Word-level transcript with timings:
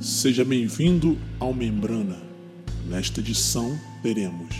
Seja 0.00 0.44
bem-vindo 0.44 1.18
ao 1.38 1.54
Membrana. 1.54 2.20
Nesta 2.86 3.20
edição 3.20 3.78
teremos 4.02 4.54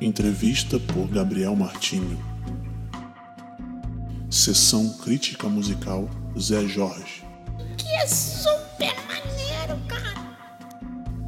entrevista 0.00 0.80
por 0.80 1.06
Gabriel 1.08 1.54
Martinho, 1.54 2.18
sessão 4.30 4.88
crítica 4.98 5.48
musical 5.48 6.08
Zé 6.36 6.66
Jorge 6.66 7.22
Que 7.76 7.86
é 7.88 8.06
super 8.06 8.94
maneiro, 9.06 9.80
cara. 9.86 10.36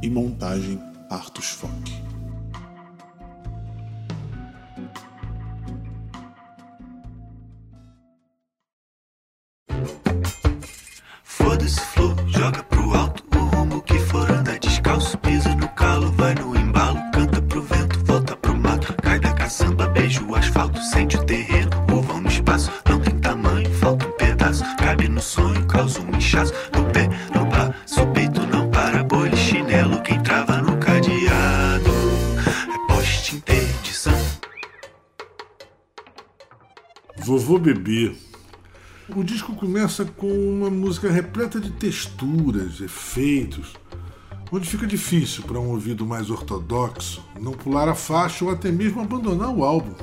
e 0.01 0.09
montagem 0.09 0.79
Artus 1.09 1.45
Fock. 1.47 1.93
Bebê. 37.65 38.15
O 39.15 39.23
disco 39.23 39.55
começa 39.55 40.05
com 40.05 40.27
uma 40.27 40.69
música 40.69 41.09
repleta 41.09 41.59
de 41.59 41.71
texturas, 41.71 42.79
efeitos, 42.79 43.73
onde 44.51 44.69
fica 44.69 44.85
difícil 44.85 45.43
para 45.45 45.59
um 45.59 45.69
ouvido 45.69 46.05
mais 46.05 46.29
ortodoxo 46.29 47.25
não 47.41 47.53
pular 47.53 47.89
a 47.89 47.95
faixa 47.95 48.45
ou 48.45 48.51
até 48.51 48.71
mesmo 48.71 49.01
abandonar 49.01 49.49
o 49.49 49.63
álbum. 49.63 49.95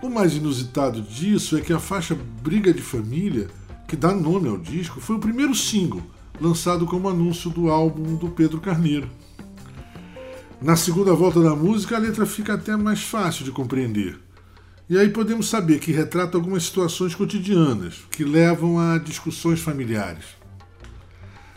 O 0.00 0.08
mais 0.08 0.36
inusitado 0.36 1.02
disso 1.02 1.58
é 1.58 1.60
que 1.60 1.72
a 1.72 1.80
faixa 1.80 2.16
Briga 2.40 2.72
de 2.72 2.80
Família, 2.80 3.48
que 3.88 3.96
dá 3.96 4.14
nome 4.14 4.48
ao 4.48 4.56
disco, 4.56 5.00
foi 5.00 5.16
o 5.16 5.20
primeiro 5.20 5.56
single 5.56 6.02
lançado 6.40 6.86
como 6.86 7.08
anúncio 7.08 7.50
do 7.50 7.70
álbum 7.70 8.14
do 8.14 8.28
Pedro 8.28 8.60
Carneiro. 8.60 9.10
Na 10.60 10.76
segunda 10.76 11.12
volta 11.12 11.42
da 11.42 11.56
música, 11.56 11.96
a 11.96 11.98
letra 11.98 12.24
fica 12.24 12.54
até 12.54 12.76
mais 12.76 13.02
fácil 13.02 13.44
de 13.44 13.50
compreender. 13.50 14.16
E 14.90 14.98
aí 14.98 15.08
podemos 15.08 15.48
saber 15.48 15.78
que 15.78 15.92
retrata 15.92 16.36
algumas 16.36 16.64
situações 16.64 17.14
cotidianas 17.14 18.00
que 18.10 18.24
levam 18.24 18.80
a 18.80 18.98
discussões 18.98 19.60
familiares. 19.60 20.24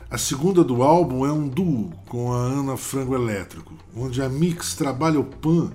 A 0.09 0.17
segunda 0.17 0.63
do 0.63 0.83
álbum 0.83 1.25
é 1.25 1.33
um 1.33 1.47
duo 1.47 1.91
com 2.07 2.31
a 2.31 2.37
Ana 2.37 2.77
Frango 2.77 3.15
Elétrico, 3.15 3.73
onde 3.95 4.21
a 4.21 4.29
Mix 4.29 4.75
trabalha 4.75 5.19
o 5.19 5.23
Pan 5.23 5.71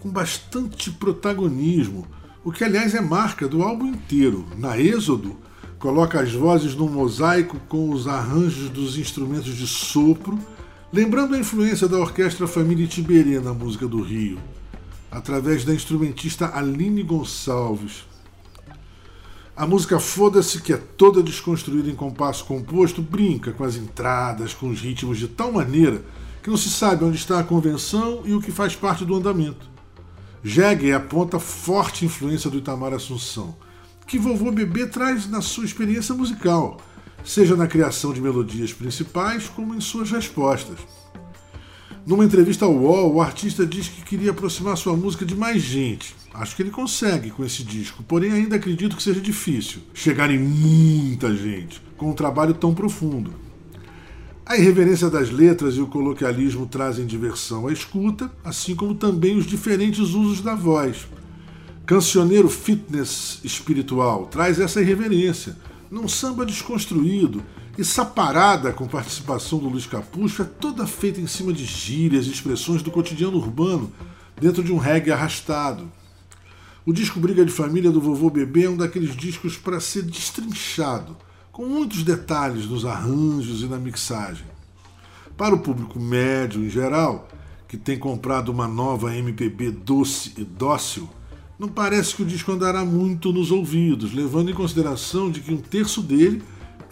com 0.00 0.08
bastante 0.08 0.90
protagonismo, 0.92 2.06
o 2.44 2.52
que 2.52 2.62
aliás 2.62 2.94
é 2.94 3.00
marca 3.00 3.48
do 3.48 3.62
álbum 3.62 3.86
inteiro. 3.86 4.46
Na 4.56 4.78
Êxodo, 4.78 5.36
coloca 5.80 6.20
as 6.20 6.32
vozes 6.32 6.76
num 6.76 6.88
mosaico 6.88 7.58
com 7.68 7.90
os 7.90 8.06
arranjos 8.06 8.70
dos 8.70 8.96
instrumentos 8.96 9.56
de 9.56 9.66
sopro, 9.66 10.38
lembrando 10.92 11.34
a 11.34 11.38
influência 11.38 11.88
da 11.88 11.98
Orquestra 11.98 12.46
Família 12.46 12.86
Tiberê 12.86 13.40
na 13.40 13.52
música 13.52 13.88
do 13.88 14.00
Rio 14.00 14.38
através 15.14 15.64
da 15.64 15.72
instrumentista 15.72 16.50
Aline 16.52 17.04
Gonçalves. 17.04 18.04
A 19.56 19.64
música 19.64 20.00
Foda-se, 20.00 20.60
que 20.60 20.72
é 20.72 20.76
toda 20.76 21.22
desconstruída 21.22 21.88
em 21.88 21.94
compasso 21.94 22.44
composto, 22.44 23.00
brinca 23.00 23.52
com 23.52 23.62
as 23.62 23.76
entradas, 23.76 24.52
com 24.52 24.68
os 24.68 24.80
ritmos 24.80 25.16
de 25.16 25.28
tal 25.28 25.52
maneira 25.52 26.02
que 26.42 26.50
não 26.50 26.56
se 26.56 26.68
sabe 26.68 27.04
onde 27.04 27.16
está 27.16 27.38
a 27.38 27.44
convenção 27.44 28.22
e 28.24 28.34
o 28.34 28.40
que 28.40 28.50
faz 28.50 28.74
parte 28.74 29.04
do 29.04 29.14
andamento. 29.14 29.70
Jegue 30.42 30.92
aponta 30.92 31.38
forte 31.38 32.04
influência 32.04 32.50
do 32.50 32.58
Itamar 32.58 32.92
Assunção, 32.92 33.56
que 34.08 34.18
Vovô 34.18 34.50
Bebê 34.50 34.86
traz 34.86 35.30
na 35.30 35.40
sua 35.40 35.64
experiência 35.64 36.14
musical, 36.14 36.80
seja 37.24 37.54
na 37.54 37.68
criação 37.68 38.12
de 38.12 38.20
melodias 38.20 38.72
principais 38.72 39.48
como 39.48 39.74
em 39.74 39.80
suas 39.80 40.10
respostas. 40.10 41.03
Numa 42.06 42.24
entrevista 42.24 42.66
ao 42.66 42.74
UOL, 42.74 43.14
o 43.14 43.22
artista 43.22 43.64
diz 43.64 43.88
que 43.88 44.02
queria 44.02 44.30
aproximar 44.30 44.76
sua 44.76 44.94
música 44.94 45.24
de 45.24 45.34
mais 45.34 45.62
gente. 45.62 46.14
Acho 46.34 46.54
que 46.54 46.62
ele 46.62 46.70
consegue 46.70 47.30
com 47.30 47.42
esse 47.42 47.64
disco, 47.64 48.02
porém 48.02 48.30
ainda 48.30 48.56
acredito 48.56 48.94
que 48.94 49.02
seja 49.02 49.22
difícil 49.22 49.80
chegar 49.94 50.30
em 50.30 50.38
muita 50.38 51.34
gente 51.34 51.80
com 51.96 52.10
um 52.10 52.14
trabalho 52.14 52.52
tão 52.52 52.74
profundo. 52.74 53.32
A 54.44 54.54
irreverência 54.54 55.08
das 55.08 55.30
letras 55.30 55.76
e 55.76 55.80
o 55.80 55.86
coloquialismo 55.86 56.66
trazem 56.66 57.06
diversão 57.06 57.68
à 57.68 57.72
escuta, 57.72 58.30
assim 58.44 58.74
como 58.74 58.94
também 58.94 59.38
os 59.38 59.46
diferentes 59.46 60.00
usos 60.00 60.42
da 60.42 60.54
voz. 60.54 61.08
Cancioneiro 61.86 62.50
fitness 62.50 63.40
espiritual 63.42 64.26
traz 64.26 64.60
essa 64.60 64.82
irreverência, 64.82 65.56
num 65.90 66.06
samba 66.06 66.44
desconstruído, 66.44 67.42
e 67.76 67.84
Saparada, 67.84 68.72
com 68.72 68.86
participação 68.86 69.58
do 69.58 69.68
Luiz 69.68 69.84
Capucho, 69.84 70.42
é 70.42 70.44
toda 70.44 70.86
feita 70.86 71.20
em 71.20 71.26
cima 71.26 71.52
de 71.52 71.64
gírias 71.64 72.26
e 72.26 72.30
expressões 72.30 72.82
do 72.82 72.90
cotidiano 72.90 73.36
urbano, 73.36 73.92
dentro 74.40 74.62
de 74.62 74.72
um 74.72 74.78
reggae 74.78 75.10
arrastado. 75.10 75.90
O 76.86 76.92
disco 76.92 77.18
Briga 77.18 77.44
de 77.44 77.50
Família 77.50 77.90
do 77.90 78.00
Vovô 78.00 78.30
Bebê 78.30 78.64
é 78.64 78.70
um 78.70 78.76
daqueles 78.76 79.16
discos 79.16 79.56
para 79.56 79.80
ser 79.80 80.02
destrinchado, 80.02 81.16
com 81.50 81.66
muitos 81.66 82.04
detalhes 82.04 82.66
nos 82.66 82.84
arranjos 82.84 83.62
e 83.62 83.66
na 83.66 83.78
mixagem. 83.78 84.46
Para 85.36 85.54
o 85.54 85.60
público 85.60 85.98
médio 85.98 86.64
em 86.64 86.70
geral, 86.70 87.28
que 87.66 87.76
tem 87.76 87.98
comprado 87.98 88.50
uma 88.50 88.68
nova 88.68 89.16
MPB 89.16 89.72
doce 89.72 90.32
e 90.36 90.44
dócil, 90.44 91.08
não 91.58 91.68
parece 91.68 92.14
que 92.14 92.22
o 92.22 92.26
disco 92.26 92.52
andará 92.52 92.84
muito 92.84 93.32
nos 93.32 93.50
ouvidos, 93.50 94.12
levando 94.12 94.50
em 94.50 94.54
consideração 94.54 95.28
de 95.28 95.40
que 95.40 95.52
um 95.52 95.56
terço 95.56 96.02
dele 96.02 96.40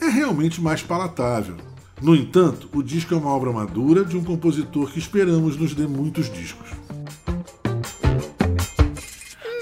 é 0.03 0.11
realmente 0.11 0.61
mais 0.61 0.83
palatável. 0.83 1.57
No 2.01 2.17
entanto, 2.17 2.69
o 2.75 2.83
disco 2.83 3.15
é 3.15 3.17
uma 3.17 3.31
obra 3.31 3.53
madura 3.53 4.05
de 4.05 4.17
um 4.17 4.25
compositor 4.25 4.91
que 4.91 4.99
esperamos 4.99 5.57
nos 5.57 5.73
dê 5.75 5.87
muitos 5.87 6.29
discos. 6.29 6.71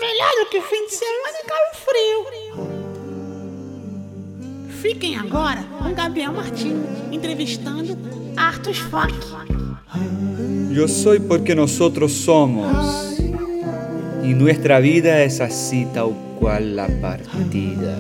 Melhor 0.01 0.31
do 0.39 0.51
que 0.51 0.61
fim 0.63 0.87
de 0.87 0.95
semana 0.95 1.39
e 1.43 1.47
calafrio. 1.47 2.31
Fiquem 4.81 5.19
agora 5.19 5.63
com 5.79 5.93
Gabriel 5.93 6.33
Martins 6.33 6.87
entrevistando 7.13 7.99
Artus 8.35 8.79
Fock. 8.79 9.13
Yo 10.73 10.89
soy 10.89 11.21
porque 11.21 11.55
nosotros 11.55 12.13
somos. 12.13 13.21
Y 14.23 14.33
nuestra 14.35 14.81
vida 14.81 15.23
es 15.23 15.41
así 15.43 15.87
tal 15.93 16.15
cual 16.39 16.77
la 16.77 16.89
partida. 17.03 17.99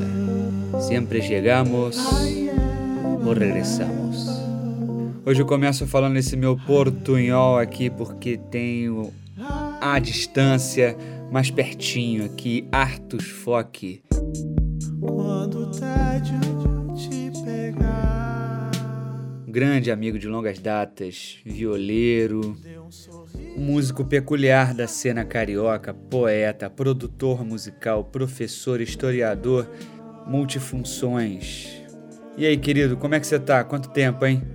Siempre 0.80 1.20
llegamos 1.20 1.98
ou 3.24 3.32
regressamos. 3.32 4.26
Hoje 5.24 5.42
eu 5.42 5.46
começo 5.46 5.86
falando 5.86 6.16
esse 6.16 6.36
meu 6.36 6.56
portunhol 6.56 7.58
aqui 7.58 7.90
porque 7.90 8.38
tenho 8.50 9.12
à 9.80 9.98
distância, 9.98 10.96
mais 11.30 11.50
pertinho 11.50 12.24
aqui, 12.24 12.66
Artus 12.72 13.28
Fock. 13.28 14.02
Quando 15.00 15.64
o 15.64 15.70
tédio 15.70 16.40
te 16.96 17.30
pegar, 17.44 18.70
grande 19.46 19.90
amigo 19.90 20.18
de 20.18 20.28
longas 20.28 20.58
datas, 20.58 21.38
violeiro, 21.44 22.56
um 23.56 23.60
músico 23.60 24.04
peculiar 24.04 24.74
da 24.74 24.86
cena 24.86 25.24
carioca, 25.24 25.92
poeta, 25.92 26.70
produtor 26.70 27.44
musical, 27.44 28.04
professor, 28.04 28.80
historiador, 28.80 29.68
multifunções. 30.30 31.82
E 32.36 32.46
aí, 32.46 32.56
querido, 32.56 32.96
como 32.96 33.16
é 33.16 33.20
que 33.20 33.26
você 33.26 33.38
tá? 33.38 33.64
Quanto 33.64 33.88
tempo, 33.90 34.24
hein? 34.24 34.46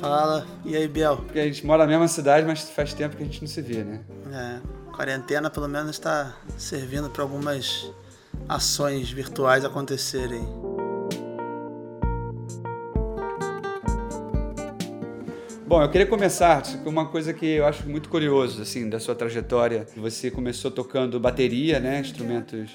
Fala, 0.00 0.44
e 0.64 0.76
aí, 0.76 0.88
Biel? 0.88 1.18
Porque 1.18 1.38
a 1.38 1.44
gente 1.44 1.64
mora 1.64 1.84
na 1.84 1.90
mesma 1.90 2.08
cidade, 2.08 2.44
mas 2.44 2.68
faz 2.68 2.92
tempo 2.92 3.16
que 3.16 3.22
a 3.22 3.26
gente 3.26 3.40
não 3.40 3.48
se 3.48 3.62
vê, 3.62 3.84
né? 3.84 4.00
É, 4.32 4.92
quarentena 4.92 5.48
pelo 5.48 5.68
menos 5.68 5.92
está 5.92 6.34
servindo 6.58 7.08
para 7.08 7.22
algumas 7.22 7.88
ações 8.48 9.10
virtuais 9.12 9.64
acontecerem. 9.64 10.42
Bom, 15.66 15.82
eu 15.82 15.90
queria 15.90 16.06
começar 16.06 16.62
com 16.82 16.90
uma 16.90 17.06
coisa 17.06 17.32
que 17.32 17.46
eu 17.46 17.64
acho 17.64 17.88
muito 17.88 18.10
curioso, 18.10 18.60
assim, 18.60 18.86
da 18.88 19.00
sua 19.00 19.14
trajetória. 19.14 19.86
Você 19.96 20.30
começou 20.30 20.70
tocando 20.70 21.18
bateria, 21.18 21.80
né? 21.80 22.00
Instrumentos 22.00 22.70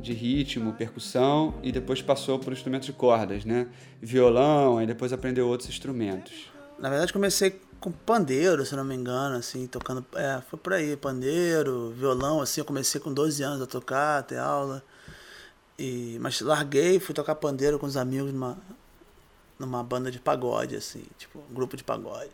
de 0.00 0.12
ritmo, 0.12 0.72
percussão, 0.72 1.54
e 1.62 1.70
depois 1.70 2.02
passou 2.02 2.36
por 2.38 2.52
instrumentos 2.52 2.86
de 2.86 2.92
cordas, 2.92 3.44
né? 3.44 3.68
Violão, 4.02 4.82
e 4.82 4.86
depois 4.86 5.12
aprendeu 5.12 5.46
outros 5.46 5.68
instrumentos. 5.68 6.50
Na 6.76 6.90
verdade, 6.90 7.12
comecei 7.12 7.60
com 7.78 7.92
pandeiro, 7.92 8.66
se 8.66 8.74
não 8.74 8.84
me 8.84 8.96
engano, 8.96 9.36
assim, 9.36 9.68
tocando. 9.68 10.04
É, 10.16 10.42
foi 10.50 10.58
por 10.58 10.72
aí, 10.72 10.96
pandeiro, 10.96 11.94
violão, 11.96 12.40
assim. 12.40 12.60
Eu 12.60 12.64
comecei 12.64 13.00
com 13.00 13.12
12 13.12 13.44
anos 13.44 13.62
a 13.62 13.66
tocar, 13.66 14.18
a 14.18 14.22
ter 14.22 14.38
aula. 14.38 14.82
E, 15.78 16.18
mas 16.20 16.40
larguei, 16.40 16.98
fui 16.98 17.14
tocar 17.14 17.36
pandeiro 17.36 17.78
com 17.78 17.86
os 17.86 17.96
amigos 17.96 18.32
numa, 18.32 18.58
numa 19.58 19.82
banda 19.82 20.10
de 20.10 20.18
pagode, 20.18 20.76
assim, 20.76 21.04
tipo, 21.18 21.38
um 21.50 21.54
grupo 21.54 21.76
de 21.76 21.84
pagode. 21.84 22.30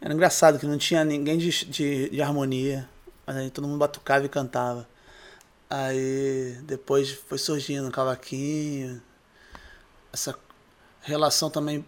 Era 0.00 0.12
engraçado 0.12 0.58
que 0.58 0.66
não 0.66 0.78
tinha 0.78 1.04
ninguém 1.04 1.38
de, 1.38 1.64
de, 1.66 2.10
de 2.10 2.22
harmonia, 2.22 2.88
mas 3.26 3.36
aí 3.36 3.50
todo 3.50 3.68
mundo 3.68 3.78
batucava 3.78 4.26
e 4.26 4.28
cantava. 4.28 4.88
Aí 5.70 6.58
depois 6.64 7.10
foi 7.12 7.38
surgindo 7.38 7.88
o 7.88 7.92
cavaquinho, 7.92 9.00
essa 10.12 10.38
relação 11.00 11.48
também 11.48 11.84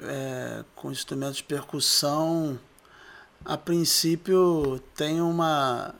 é, 0.00 0.64
com 0.74 0.90
instrumentos 0.90 1.36
de 1.36 1.44
percussão, 1.44 2.58
a 3.44 3.56
princípio 3.56 4.80
tem 4.94 5.20
uma 5.20 5.94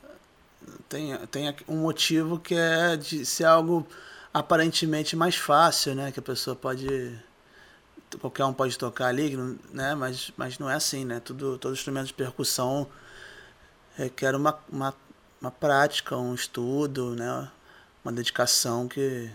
tem, 0.89 1.17
tem 1.27 1.55
um 1.69 1.79
motivo 1.79 2.39
que 2.39 2.55
é 2.55 2.97
de 2.97 3.25
ser 3.25 3.45
algo 3.45 3.87
aparentemente 4.33 5.17
mais 5.17 5.37
fácil, 5.37 5.95
né? 5.95 6.13
Que 6.13 6.21
a 6.21 6.23
pessoa 6.23 6.55
pode. 6.55 6.87
Qualquer 8.21 8.45
um 8.45 8.53
pode 8.53 8.77
tocar 8.79 9.07
ali, 9.07 9.37
né? 9.73 9.95
Mas, 9.95 10.33
mas 10.37 10.59
não 10.59 10.69
é 10.71 10.75
assim, 10.75 11.05
né? 11.05 11.21
Tudo, 11.21 11.59
todo 11.59 11.73
instrumento 11.73 12.07
de 12.07 12.15
percussão 12.15 12.89
requer 13.97 14.35
uma, 14.35 14.59
uma, 14.71 14.95
uma 15.41 15.51
prática, 15.51 16.17
um 16.17 16.35
estudo, 16.35 17.15
né? 17.15 17.51
Uma 18.05 18.13
dedicação 18.13 18.89
que 18.89 19.31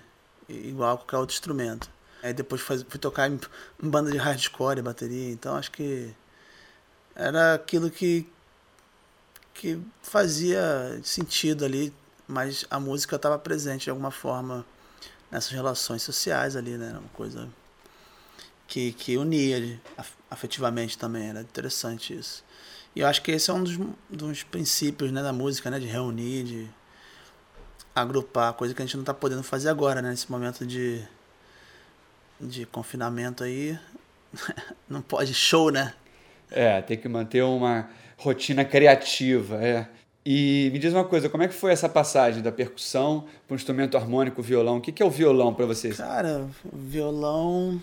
igual 0.50 0.95
a 0.95 0.97
qualquer 0.97 1.18
outro 1.18 1.33
instrumento. 1.35 1.89
Aí 2.24 2.33
depois 2.33 2.62
fui, 2.62 2.85
fui 2.88 3.00
tocar 3.00 3.29
em, 3.29 3.39
banda 3.81 4.12
de 4.12 4.18
hardcore, 4.18 4.81
bateria, 4.81 5.31
então 5.31 5.56
acho 5.56 5.71
que 5.71 6.13
era 7.15 7.56
aquilo 7.56 7.89
que 7.89 8.27
que 9.53 9.81
fazia 10.03 11.01
sentido 11.03 11.65
ali, 11.65 11.91
mas 12.27 12.63
a 12.69 12.80
música 12.80 13.15
estava 13.15 13.39
presente 13.39 13.85
de 13.85 13.89
alguma 13.89 14.12
forma 14.12 14.63
nessas 15.31 15.50
relações 15.50 16.03
sociais 16.03 16.56
ali, 16.56 16.77
né? 16.77 16.91
Uma 16.91 17.09
coisa 17.09 17.50
que, 18.68 18.92
que 18.92 19.18
unia 19.18 19.80
afetivamente 20.30 20.98
também, 20.98 21.30
era 21.30 21.42
interessante 21.42 22.14
isso. 22.14 22.44
E 22.96 23.00
eu 23.00 23.08
acho 23.08 23.22
que 23.22 23.31
esse 23.31 23.50
é 23.50 23.54
um 23.54 23.64
dos, 23.64 23.78
dos 24.10 24.44
princípios 24.44 25.12
né, 25.12 25.22
da 25.22 25.31
música, 25.31 25.69
né? 25.69 25.80
De 25.80 25.86
reunir, 25.86 26.44
de 26.44 26.68
agrupar, 27.94 28.54
coisa 28.54 28.74
que 28.74 28.81
a 28.81 28.86
gente 28.86 28.96
não 28.96 29.04
está 29.04 29.14
podendo 29.14 29.44
fazer 29.44 29.69
agora, 29.69 30.02
né? 30.02 30.10
Nesse 30.10 30.31
momento 30.31 30.66
de, 30.66 31.02
de 32.42 32.66
confinamento 32.66 33.44
aí. 33.44 33.78
não 34.90 35.02
pode 35.02 35.34
show, 35.34 35.72
né? 35.72 35.94
É, 36.50 36.81
tem 36.81 36.98
que 36.98 37.08
manter 37.08 37.44
uma 37.44 37.90
rotina 38.18 38.66
criativa, 38.66 39.64
é. 39.64 39.88
E 40.25 40.69
me 40.74 40.80
diz 40.80 40.92
uma 40.92 41.06
coisa, 41.06 41.30
como 41.30 41.44
é 41.44 41.48
que 41.48 41.54
foi 41.54 41.72
essa 41.72 41.88
passagem 41.88 42.42
da 42.42 42.52
percussão 42.52 43.28
para 43.48 43.54
o 43.54 43.56
instrumento 43.56 43.96
harmônico, 43.96 44.42
violão? 44.42 44.78
O 44.78 44.81
que 44.81 45.02
é 45.02 45.06
o 45.06 45.10
violão 45.10 45.54
para 45.54 45.66
vocês? 45.66 45.98
Cara, 45.98 46.50
violão. 46.74 47.81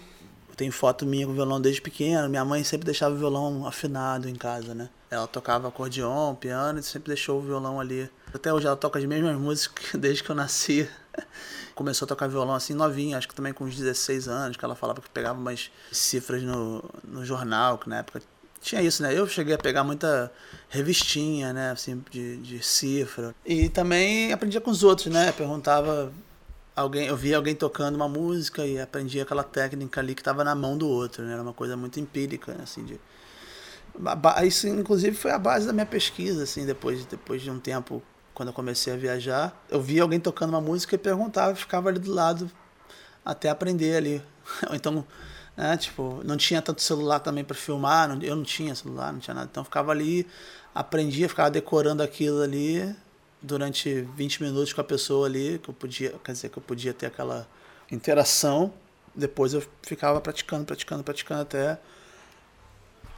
Eu 0.55 0.56
tenho 0.56 0.71
foto 0.71 1.05
minha 1.05 1.27
com 1.27 1.33
violão 1.33 1.61
desde 1.61 1.83
pequeno. 1.83 2.29
Minha 2.29 2.45
mãe 2.45 2.62
sempre 2.62 2.87
deixava 2.87 3.12
o 3.12 3.19
violão 3.19 3.67
afinado 3.67 4.29
em 4.29 4.37
casa, 4.37 4.73
né? 4.73 4.89
Ela 5.11 5.27
tocava 5.27 5.67
acordeon, 5.67 6.37
piano 6.37 6.79
e 6.79 6.83
sempre 6.85 7.09
deixou 7.09 7.41
o 7.41 7.43
violão 7.43 7.81
ali. 7.81 8.09
Até 8.33 8.55
hoje 8.55 8.65
ela 8.65 8.77
toca 8.77 9.01
as 9.01 9.05
mesmas 9.05 9.37
músicas 9.37 9.85
desde 10.01 10.23
que 10.23 10.31
eu 10.31 10.37
nasci. 10.37 10.89
Começou 11.75 12.06
a 12.06 12.09
tocar 12.09 12.29
violão 12.29 12.55
assim 12.55 12.73
novinha, 12.73 13.19
acho 13.19 13.27
que 13.27 13.35
também 13.35 13.53
com 13.53 13.65
uns 13.65 13.75
16 13.75 14.29
anos, 14.29 14.56
que 14.56 14.65
ela 14.65 14.77
falava 14.77 15.01
que 15.01 15.11
pegava 15.11 15.37
umas 15.37 15.73
cifras 15.91 16.41
no, 16.45 16.85
no 17.03 17.25
jornal, 17.25 17.77
que 17.77 17.89
na 17.89 17.99
época 17.99 18.23
tinha 18.61 18.81
isso, 18.81 19.03
né? 19.03 19.12
Eu 19.12 19.27
cheguei 19.27 19.55
a 19.55 19.59
pegar 19.59 19.83
muita 19.83 20.31
revistinha, 20.69 21.53
né? 21.53 21.73
Assim, 21.73 22.00
de, 22.12 22.37
de 22.37 22.65
cifra. 22.65 23.35
E 23.45 23.69
também 23.69 24.33
aprendia 24.33 24.61
com 24.61 24.71
os 24.71 24.85
outros, 24.85 25.12
né? 25.12 25.33
Perguntava 25.33 26.12
alguém, 26.75 27.06
eu 27.06 27.17
via 27.17 27.37
alguém 27.37 27.55
tocando 27.55 27.94
uma 27.94 28.09
música 28.09 28.67
e 28.67 28.81
aprendia 28.81 29.23
aquela 29.23 29.44
técnica 29.44 30.00
ali 30.00 30.15
que 30.15 30.21
estava 30.21 30.43
na 30.44 30.55
mão 30.55 30.76
do 30.76 30.88
outro, 30.88 31.25
né? 31.25 31.32
Era 31.32 31.43
uma 31.43 31.53
coisa 31.53 31.76
muito 31.76 32.00
empírica, 32.00 32.55
né? 32.55 32.65
assim, 32.65 32.85
de 32.85 33.00
isso 34.44 34.67
inclusive 34.67 35.17
foi 35.17 35.31
a 35.31 35.38
base 35.38 35.67
da 35.67 35.73
minha 35.73 35.87
pesquisa, 35.87 36.43
assim, 36.43 36.67
depois 36.67 37.06
depois 37.06 37.41
de 37.43 37.50
um 37.50 37.61
tempo 37.61 38.03
quando 38.35 38.49
eu 38.49 38.53
comecei 38.53 38.93
a 38.93 38.97
viajar, 38.97 39.65
eu 39.71 39.81
via 39.81 40.03
alguém 40.03 40.19
tocando 40.19 40.50
uma 40.50 40.61
música 40.61 40.97
e 40.97 40.99
perguntava, 40.99 41.55
ficava 41.55 41.88
ali 41.88 42.00
do 42.00 42.12
lado 42.12 42.50
até 43.25 43.49
aprender 43.49 43.97
ali. 43.97 44.23
Então 44.73 45.06
né? 45.56 45.76
Tipo, 45.76 46.21
não 46.25 46.37
tinha 46.37 46.61
tanto 46.61 46.82
celular 46.82 47.21
também 47.21 47.44
para 47.44 47.55
filmar, 47.55 48.11
eu 48.23 48.37
não 48.37 48.43
tinha 48.43 48.75
celular, 48.75 49.12
não 49.12 49.21
tinha 49.21 49.35
nada. 49.35 49.49
Então 49.50 49.65
ficava 49.65 49.93
ali, 49.93 50.26
aprendia, 50.75 51.29
ficava 51.29 51.50
decorando 51.50 52.03
aquilo 52.03 52.43
ali 52.43 52.94
durante 53.44 54.06
20 54.17 54.43
minutos 54.43 54.73
com 54.73 54.81
a 54.81 54.85
pessoa 54.85 55.26
ali, 55.26 55.61
que 55.62 55.69
eu 55.69 55.75
podia, 55.75 56.14
quer 56.25 56.32
dizer, 56.32 56.49
que 56.49 56.58
eu 56.58 56.62
podia 56.62 56.94
ter 56.94 57.06
aquela 57.06 57.46
interação. 57.93 58.73
Depois 59.14 59.52
eu 59.52 59.62
ficava 59.82 60.20
praticando, 60.20 60.64
praticando, 60.64 61.05
praticando 61.05 61.43
até 61.43 61.79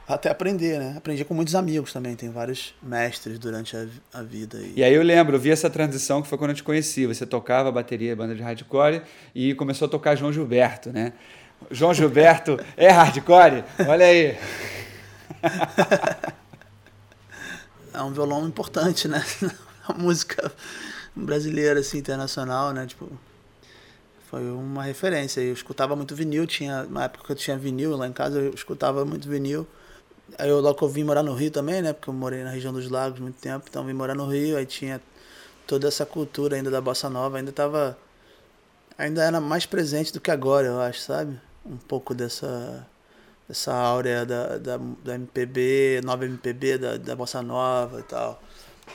até 0.07 0.29
aprender, 0.29 0.79
né? 0.79 0.93
Aprendi 0.97 1.25
com 1.25 1.33
muitos 1.33 1.53
amigos 1.53 1.91
também, 1.91 2.15
tem 2.15 2.29
vários 2.29 2.73
mestres 2.81 3.37
durante 3.37 3.75
a, 3.75 3.85
a 4.13 4.23
vida. 4.23 4.57
E... 4.59 4.73
e 4.77 4.83
aí 4.83 4.93
eu 4.93 5.03
lembro, 5.03 5.35
eu 5.35 5.39
vi 5.39 5.51
essa 5.51 5.69
transição 5.69 6.21
que 6.21 6.29
foi 6.29 6.37
quando 6.37 6.51
eu 6.51 6.55
te 6.55 6.63
conheci. 6.63 7.05
Você 7.05 7.25
tocava 7.25 7.69
bateria, 7.71 8.15
banda 8.15 8.33
de 8.33 8.41
hardcore 8.41 9.01
e 9.35 9.53
começou 9.55 9.85
a 9.85 9.89
tocar 9.89 10.15
João 10.15 10.31
Gilberto, 10.31 10.93
né? 10.93 11.11
João 11.71 11.93
Gilberto 11.93 12.57
é 12.77 12.89
hardcore? 12.89 13.63
Olha 13.87 14.05
aí. 14.05 14.37
É 17.93 18.01
um 18.03 18.13
violão 18.13 18.47
importante, 18.47 19.07
né? 19.07 19.25
A 19.89 19.93
música 19.93 20.51
brasileira, 21.15 21.79
assim, 21.79 21.97
internacional, 21.99 22.73
né? 22.73 22.85
Tipo, 22.85 23.09
foi 24.29 24.49
uma 24.51 24.83
referência. 24.83 25.41
Eu 25.41 25.53
escutava 25.53 25.95
muito 25.95 26.15
vinil, 26.15 26.45
tinha, 26.45 26.83
na 26.83 27.05
época 27.05 27.25
que 27.25 27.31
eu 27.31 27.35
tinha 27.35 27.57
vinil 27.57 27.95
lá 27.95 28.07
em 28.07 28.13
casa, 28.13 28.39
eu 28.39 28.53
escutava 28.53 29.05
muito 29.05 29.27
vinil. 29.29 29.65
Aí 30.37 30.49
eu 30.49 30.59
logo 30.59 30.83
eu 30.83 30.89
vim 30.89 31.03
morar 31.03 31.23
no 31.23 31.33
Rio 31.33 31.51
também, 31.51 31.81
né? 31.81 31.93
Porque 31.93 32.09
eu 32.09 32.13
morei 32.13 32.43
na 32.43 32.49
região 32.49 32.73
dos 32.73 32.89
lagos 32.89 33.19
muito 33.19 33.37
tempo, 33.39 33.65
então 33.69 33.85
vim 33.85 33.93
morar 33.93 34.15
no 34.15 34.27
Rio, 34.27 34.57
aí 34.57 34.65
tinha 34.65 35.01
toda 35.65 35.87
essa 35.87 36.05
cultura 36.05 36.57
ainda 36.57 36.69
da 36.69 36.81
bossa 36.81 37.09
nova, 37.09 37.37
ainda 37.37 37.51
tava 37.51 37.97
ainda 38.97 39.23
era 39.23 39.39
mais 39.39 39.65
presente 39.65 40.11
do 40.11 40.19
que 40.19 40.31
agora, 40.31 40.67
eu 40.67 40.81
acho, 40.81 40.99
sabe? 41.01 41.39
um 41.67 41.77
pouco 41.77 42.13
dessa 42.13 42.87
dessa 43.47 43.73
áurea 43.73 44.25
da, 44.25 44.57
da, 44.57 44.77
da 44.77 45.15
MPB, 45.15 46.01
nova 46.03 46.25
MPB, 46.25 46.77
da, 46.77 46.97
da 46.97 47.15
bossa 47.15 47.41
nova 47.41 48.01
e 48.01 48.03
tal. 48.03 48.41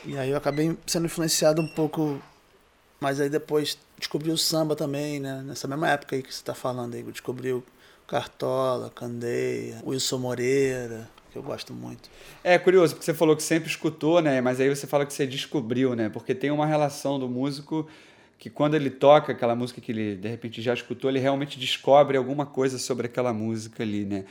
E 0.04 0.16
aí 0.16 0.30
eu 0.30 0.36
acabei 0.36 0.76
sendo 0.86 1.06
influenciado 1.06 1.60
um 1.62 1.68
pouco, 1.68 2.20
mas 3.00 3.20
aí 3.20 3.28
depois 3.28 3.78
descobri 3.98 4.30
o 4.30 4.38
samba 4.38 4.74
também, 4.74 5.20
né? 5.20 5.42
Nessa 5.46 5.68
mesma 5.68 5.88
época 5.88 6.16
aí 6.16 6.22
que 6.22 6.32
você 6.32 6.40
está 6.40 6.54
falando 6.54 6.94
aí, 6.94 7.02
descobri 7.02 7.52
o 7.52 7.62
Cartola, 8.06 8.90
Candeia, 8.90 9.80
Wilson 9.84 10.18
Moreira, 10.18 11.08
que 11.30 11.38
eu 11.38 11.42
gosto 11.42 11.72
muito. 11.72 12.10
É 12.44 12.58
curioso, 12.58 12.94
porque 12.94 13.04
você 13.04 13.14
falou 13.14 13.34
que 13.34 13.42
sempre 13.42 13.68
escutou, 13.70 14.20
né? 14.20 14.40
Mas 14.40 14.60
aí 14.60 14.68
você 14.68 14.86
fala 14.86 15.06
que 15.06 15.12
você 15.14 15.26
descobriu, 15.26 15.94
né? 15.94 16.08
Porque 16.08 16.34
tem 16.34 16.50
uma 16.50 16.66
relação 16.66 17.18
do 17.18 17.28
músico 17.28 17.88
que 18.38 18.50
quando 18.50 18.74
ele 18.74 18.90
toca 18.90 19.32
aquela 19.32 19.54
música 19.54 19.80
que 19.80 19.92
ele 19.92 20.16
de 20.16 20.28
repente 20.28 20.60
já 20.60 20.74
escutou, 20.74 21.08
ele 21.08 21.20
realmente 21.20 21.58
descobre 21.58 22.16
alguma 22.16 22.44
coisa 22.44 22.76
sobre 22.76 23.06
aquela 23.06 23.32
música 23.32 23.82
ali, 23.82 24.04
né? 24.04 24.24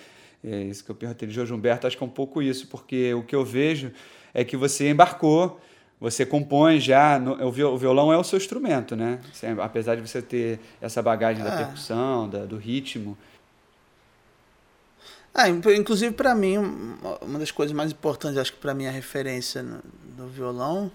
É 0.44 0.64
isso 0.64 0.84
que 0.84 0.92
eu 0.92 0.96
perguntei 0.96 1.28
de 1.28 1.34
Jorge 1.34 1.54
Humberto, 1.54 1.88
acho 1.88 1.98
que 1.98 2.04
é 2.04 2.06
um 2.06 2.10
pouco 2.10 2.42
isso, 2.42 2.68
porque 2.68 3.14
o 3.14 3.24
que 3.24 3.36
eu 3.36 3.46
vejo 3.46 3.92
é 4.34 4.44
que 4.44 4.56
você 4.56 4.90
embarcou, 4.90 5.60
você 6.00 6.26
compõe 6.26 6.80
já, 6.80 7.20
no, 7.20 7.34
o 7.46 7.78
violão 7.78 8.12
é 8.12 8.18
o 8.18 8.24
seu 8.24 8.38
instrumento, 8.38 8.96
né? 8.96 9.20
Você, 9.32 9.48
apesar 9.48 9.96
de 9.96 10.02
você 10.02 10.22
ter 10.22 10.60
essa 10.82 11.02
bagagem 11.02 11.44
da 11.44 11.54
é. 11.54 11.58
percussão, 11.58 12.28
da, 12.28 12.46
do 12.46 12.58
ritmo. 12.58 13.18
Ah, 15.34 15.48
inclusive 15.48 16.14
para 16.14 16.36
mim, 16.36 16.58
uma 17.22 17.40
das 17.40 17.52
coisas 17.52 17.74
mais 17.74 17.92
importantes, 17.92 18.38
acho 18.38 18.52
que 18.52 18.60
para 18.60 18.74
mim 18.74 18.88
a 18.88 18.92
referência 18.92 19.64
no, 19.64 19.80
do 20.18 20.28
violão 20.28 20.92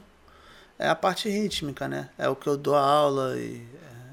é 0.79 0.89
a 0.89 0.95
parte 0.95 1.29
rítmica, 1.29 1.89
né? 1.89 2.11
É 2.19 2.29
o 2.29 2.37
que 2.37 2.47
eu 2.47 2.57
dou 2.57 2.75
aula 2.75 3.37
e 3.39 3.65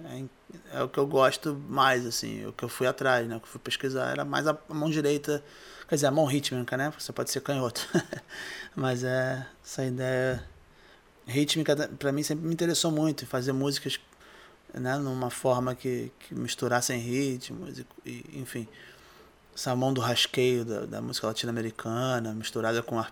é, 0.05 0.15
é, 0.15 0.79
é, 0.79 0.83
o 0.83 0.87
que 0.87 0.97
eu 0.97 1.05
gosto 1.05 1.55
mais, 1.67 2.05
assim, 2.05 2.45
o 2.45 2.53
que 2.53 2.63
eu 2.63 2.69
fui 2.69 2.87
atrás, 2.87 3.27
né? 3.27 3.35
O 3.35 3.39
que 3.39 3.45
eu 3.45 3.51
fui 3.51 3.59
pesquisar 3.59 4.11
era 4.11 4.23
mais 4.23 4.47
a 4.47 4.57
mão 4.69 4.89
direita, 4.89 5.43
quer 5.87 5.95
dizer, 5.95 6.07
a 6.07 6.11
mão 6.11 6.25
rítmica, 6.25 6.77
né? 6.77 6.91
Você 6.97 7.11
pode 7.11 7.31
ser 7.31 7.41
canhoto. 7.41 7.87
Mas 8.75 9.03
é 9.03 9.45
essa 9.63 9.85
ideia 9.85 10.43
rítmica 11.25 11.75
para 11.97 12.11
mim 12.11 12.21
sempre 12.23 12.45
me 12.45 12.53
interessou 12.53 12.91
muito, 12.91 13.25
fazer 13.25 13.53
músicas 13.53 13.99
né, 14.73 14.97
numa 14.97 15.29
forma 15.29 15.73
que, 15.73 16.11
que 16.19 16.35
misturassem 16.35 16.99
ritmos 16.99 17.79
e, 17.79 17.85
e 18.05 18.39
enfim 18.39 18.67
essa 19.55 19.75
mão 19.75 19.93
do 19.93 20.01
rasqueio 20.01 20.65
da, 20.65 20.85
da 20.85 21.01
música 21.01 21.27
latino-americana, 21.27 22.33
misturada 22.33 22.81
com 22.81 22.99
a, 22.99 23.07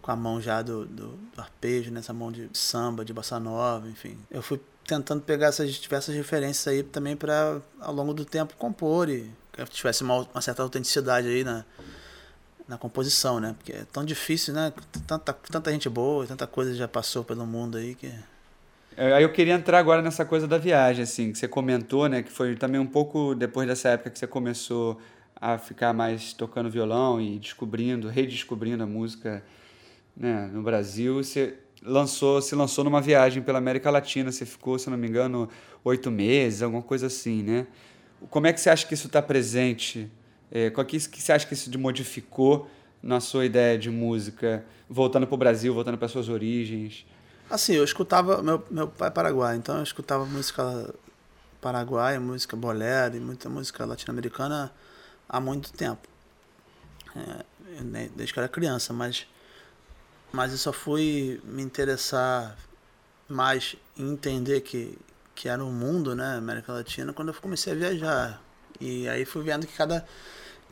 com 0.00 0.10
a 0.10 0.16
mão 0.16 0.40
já 0.40 0.62
do, 0.62 0.86
do, 0.86 1.08
do 1.08 1.40
arpejo, 1.40 1.90
né? 1.90 2.00
mão 2.14 2.32
de 2.32 2.48
samba, 2.52 3.04
de 3.04 3.12
bossa 3.12 3.38
nova, 3.38 3.88
enfim. 3.88 4.18
Eu 4.30 4.42
fui 4.42 4.60
tentando 4.86 5.22
pegar 5.22 5.48
essas 5.48 5.74
diversas 5.74 6.14
referências 6.14 6.66
aí 6.66 6.82
também 6.82 7.14
para, 7.14 7.60
ao 7.80 7.94
longo 7.94 8.14
do 8.14 8.24
tempo, 8.24 8.54
compor 8.56 9.08
e 9.08 9.30
que 9.52 9.64
tivesse 9.66 10.02
uma, 10.02 10.26
uma, 10.32 10.40
certa 10.40 10.62
autenticidade 10.62 11.28
aí 11.28 11.44
na, 11.44 11.64
na 12.68 12.78
composição, 12.78 13.40
né? 13.40 13.54
Porque 13.56 13.72
é 13.72 13.84
tão 13.92 14.04
difícil, 14.04 14.54
né? 14.54 14.72
Tanta, 15.06 15.32
tanta 15.32 15.72
gente 15.72 15.88
boa, 15.88 16.26
tanta 16.26 16.46
coisa 16.46 16.74
já 16.74 16.88
passou 16.88 17.24
pelo 17.24 17.46
mundo 17.46 17.78
aí 17.78 17.94
que 17.94 18.12
É, 18.96 19.12
Aí 19.14 19.22
eu 19.22 19.32
queria 19.32 19.54
entrar 19.54 19.78
agora 19.78 20.02
nessa 20.02 20.24
coisa 20.24 20.46
da 20.46 20.58
viagem, 20.58 21.02
assim, 21.02 21.32
que 21.32 21.38
você 21.38 21.48
comentou, 21.48 22.08
né? 22.08 22.22
Que 22.22 22.30
foi 22.30 22.54
também 22.56 22.80
um 22.80 22.86
pouco 22.86 23.34
depois 23.34 23.66
dessa 23.66 23.90
época 23.90 24.10
que 24.10 24.18
você 24.18 24.26
começou 24.26 25.00
a 25.36 25.58
ficar 25.58 25.92
mais 25.92 26.32
tocando 26.32 26.70
violão 26.70 27.20
e 27.20 27.38
descobrindo, 27.38 28.08
redescobrindo 28.08 28.82
a 28.84 28.86
música 28.86 29.42
né, 30.16 30.48
no 30.52 30.62
Brasil. 30.62 31.16
Você 31.16 31.58
lançou, 31.82 32.40
se 32.40 32.54
lançou 32.54 32.84
numa 32.84 33.00
viagem 33.00 33.42
pela 33.42 33.58
América 33.58 33.90
Latina. 33.90 34.30
Você 34.30 34.46
ficou, 34.46 34.78
se 34.78 34.88
não 34.88 34.96
me 34.96 35.08
engano, 35.08 35.48
oito 35.82 36.10
meses, 36.10 36.62
alguma 36.62 36.82
coisa 36.82 37.08
assim, 37.08 37.42
né? 37.42 37.66
Como 38.30 38.46
é 38.46 38.52
que 38.52 38.60
você 38.60 38.70
acha 38.70 38.86
que 38.86 38.94
isso 38.94 39.08
está 39.08 39.20
presente? 39.20 40.08
É, 40.54 40.68
qual 40.68 40.84
que, 40.84 40.98
que 41.08 41.22
você 41.22 41.32
acha 41.32 41.46
que 41.46 41.54
isso 41.54 41.78
modificou 41.78 42.70
na 43.02 43.20
sua 43.20 43.46
ideia 43.46 43.78
de 43.78 43.90
música, 43.90 44.62
voltando 44.88 45.26
para 45.26 45.34
o 45.34 45.38
Brasil, 45.38 45.72
voltando 45.72 45.96
para 45.96 46.08
suas 46.08 46.28
origens? 46.28 47.06
Assim, 47.48 47.72
eu 47.72 47.82
escutava. 47.82 48.42
Meu, 48.42 48.62
meu 48.70 48.86
pai 48.86 49.08
é 49.08 49.10
paraguaio, 49.10 49.58
então 49.58 49.78
eu 49.78 49.82
escutava 49.82 50.26
música 50.26 50.94
paraguaia, 51.60 52.20
música 52.20 52.54
bolero 52.54 53.16
e 53.16 53.20
muita 53.20 53.48
música 53.48 53.86
latino-americana 53.86 54.70
há 55.26 55.40
muito 55.40 55.72
tempo. 55.72 56.06
É, 57.16 57.44
desde 58.14 58.32
que 58.32 58.38
eu 58.38 58.42
era 58.42 58.52
criança, 58.52 58.92
mas, 58.92 59.26
mas 60.32 60.52
eu 60.52 60.58
só 60.58 60.72
fui 60.72 61.40
me 61.44 61.62
interessar 61.62 62.56
mais 63.28 63.76
em 63.96 64.10
entender 64.10 64.60
que, 64.60 64.98
que 65.34 65.48
era 65.48 65.64
um 65.64 65.72
mundo, 65.72 66.14
né, 66.14 66.36
América 66.36 66.72
Latina, 66.72 67.12
quando 67.12 67.28
eu 67.28 67.34
comecei 67.34 67.72
a 67.72 67.76
viajar. 67.76 68.42
E 68.80 69.08
aí 69.08 69.24
fui 69.24 69.42
vendo 69.42 69.66
que 69.66 69.74
cada, 69.74 70.04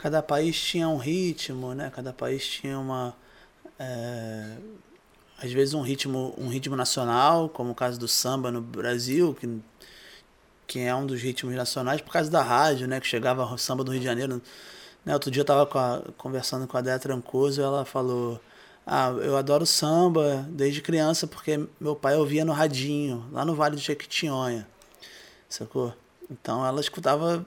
cada 0.01 0.23
país 0.23 0.59
tinha 0.59 0.89
um 0.89 0.97
ritmo, 0.97 1.75
né, 1.75 1.93
cada 1.95 2.11
país 2.11 2.47
tinha 2.47 2.79
uma. 2.79 3.15
é, 3.79 4.57
às 5.39 5.53
vezes 5.53 5.75
um 5.75 5.83
ritmo, 5.83 6.35
um 6.39 6.49
ritmo 6.49 6.75
nacional, 6.75 7.51
como 7.51 7.73
o 7.73 7.75
caso 7.75 8.01
do 8.01 8.09
samba 8.09 8.51
no 8.51 8.63
Brasil, 8.63 9.35
que, 9.39 9.61
que 10.67 10.79
é 10.81 10.95
um 10.95 11.05
dos 11.05 11.21
ritmos 11.21 11.55
nacionais 11.55 12.01
por 12.01 12.13
causa 12.13 12.31
da 12.31 12.43
rádio, 12.43 12.89
né? 12.89 12.99
Que 12.99 13.07
chegava 13.07 13.45
o 13.45 13.59
samba 13.59 13.85
do 13.85 13.93
Rio 13.93 14.01
de 14.01 14.07
Janeiro. 14.07 14.41
Né? 15.05 15.13
Outro 15.13 15.31
dia 15.31 15.41
eu 15.41 15.45
estava 15.45 15.67
conversando 16.17 16.67
com 16.67 16.79
a 16.79 16.81
Déia 16.81 16.99
Trancoso 16.99 17.61
ela 17.61 17.85
falou: 17.85 18.41
Ah, 18.87 19.11
eu 19.23 19.37
adoro 19.37 19.67
samba 19.67 20.47
desde 20.49 20.81
criança 20.81 21.27
porque 21.27 21.67
meu 21.79 21.95
pai 21.95 22.17
ouvia 22.17 22.45
no 22.45 22.53
radinho, 22.53 23.27
lá 23.33 23.45
no 23.45 23.55
Vale 23.55 23.77
do 23.77 23.83
Jequitinhonha. 23.83 24.67
Sacou? 25.49 25.93
Então 26.31 26.65
ela 26.65 26.81
escutava 26.81 27.45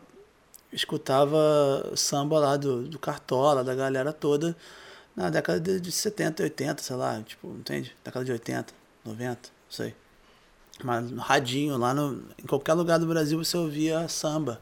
escutava 0.73 1.91
samba 1.95 2.39
lá 2.39 2.57
do, 2.57 2.83
do 2.87 2.99
Cartola, 2.99 3.63
da 3.63 3.75
galera 3.75 4.11
toda, 4.11 4.55
na 5.15 5.29
década 5.29 5.59
de, 5.59 5.79
de 5.79 5.91
70, 5.91 6.43
80, 6.43 6.81
sei 6.81 6.95
lá, 6.95 7.21
tipo, 7.25 7.47
entende? 7.47 7.95
Década 8.03 8.25
de 8.25 8.31
80, 8.31 8.73
90, 9.05 9.29
não 9.29 9.39
sei. 9.69 9.95
Mas 10.83 11.11
no 11.11 11.21
radinho, 11.21 11.77
lá 11.77 11.93
no, 11.93 12.23
em 12.41 12.47
qualquer 12.47 12.73
lugar 12.73 12.97
do 12.97 13.05
Brasil 13.05 13.37
você 13.37 13.55
ouvia 13.55 14.07
samba. 14.07 14.59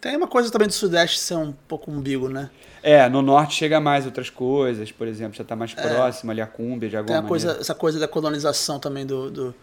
Tem 0.00 0.16
uma 0.16 0.26
coisa 0.26 0.50
também 0.50 0.66
do 0.66 0.74
Sudeste 0.74 1.18
ser 1.18 1.36
um 1.36 1.52
pouco 1.52 1.90
umbigo, 1.90 2.28
né? 2.28 2.50
É, 2.82 3.08
no 3.08 3.22
norte 3.22 3.54
chega 3.54 3.78
mais 3.78 4.04
outras 4.04 4.28
coisas, 4.28 4.90
por 4.90 5.06
exemplo, 5.06 5.36
já 5.36 5.42
está 5.42 5.54
mais 5.54 5.74
próximo 5.74 6.32
ali 6.32 6.40
a 6.40 6.46
cúmbia 6.46 6.88
de 6.88 6.96
É. 6.96 7.02
Tem 7.02 7.14
alguma 7.14 7.26
a 7.26 7.28
coisa, 7.28 7.58
essa 7.60 7.74
coisa 7.74 7.98
da 7.98 8.08
colonização 8.08 8.80
também 8.80 9.06
do, 9.06 9.30
do 9.30 9.54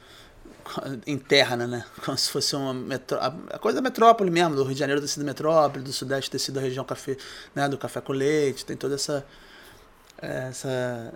interna, 1.08 1.67
né? 1.67 1.86
Como 2.03 2.17
se 2.17 2.29
fosse 2.29 2.55
uma 2.55 2.74
metró 2.74 3.20
a 3.50 3.60
coisa 3.60 3.77
da 3.77 3.82
metrópole 3.82 4.29
mesmo, 4.29 4.55
do 4.55 4.63
Rio 4.63 4.74
de 4.74 4.79
Janeiro 4.79 5.01
ter 5.01 5.08
sido 5.08 5.25
metrópole, 5.25 5.84
do 5.84 5.93
Sudeste 5.93 6.32
ter 6.32 6.39
sido 6.39 6.60
a 6.60 6.62
região 6.62 6.84
café, 6.86 7.17
né, 7.55 7.67
do 7.67 7.77
café 7.77 8.01
com 8.01 8.13
leite, 8.13 8.65
tem 8.65 8.75
toda 8.77 8.96
essa 8.96 9.25
essa 10.22 11.13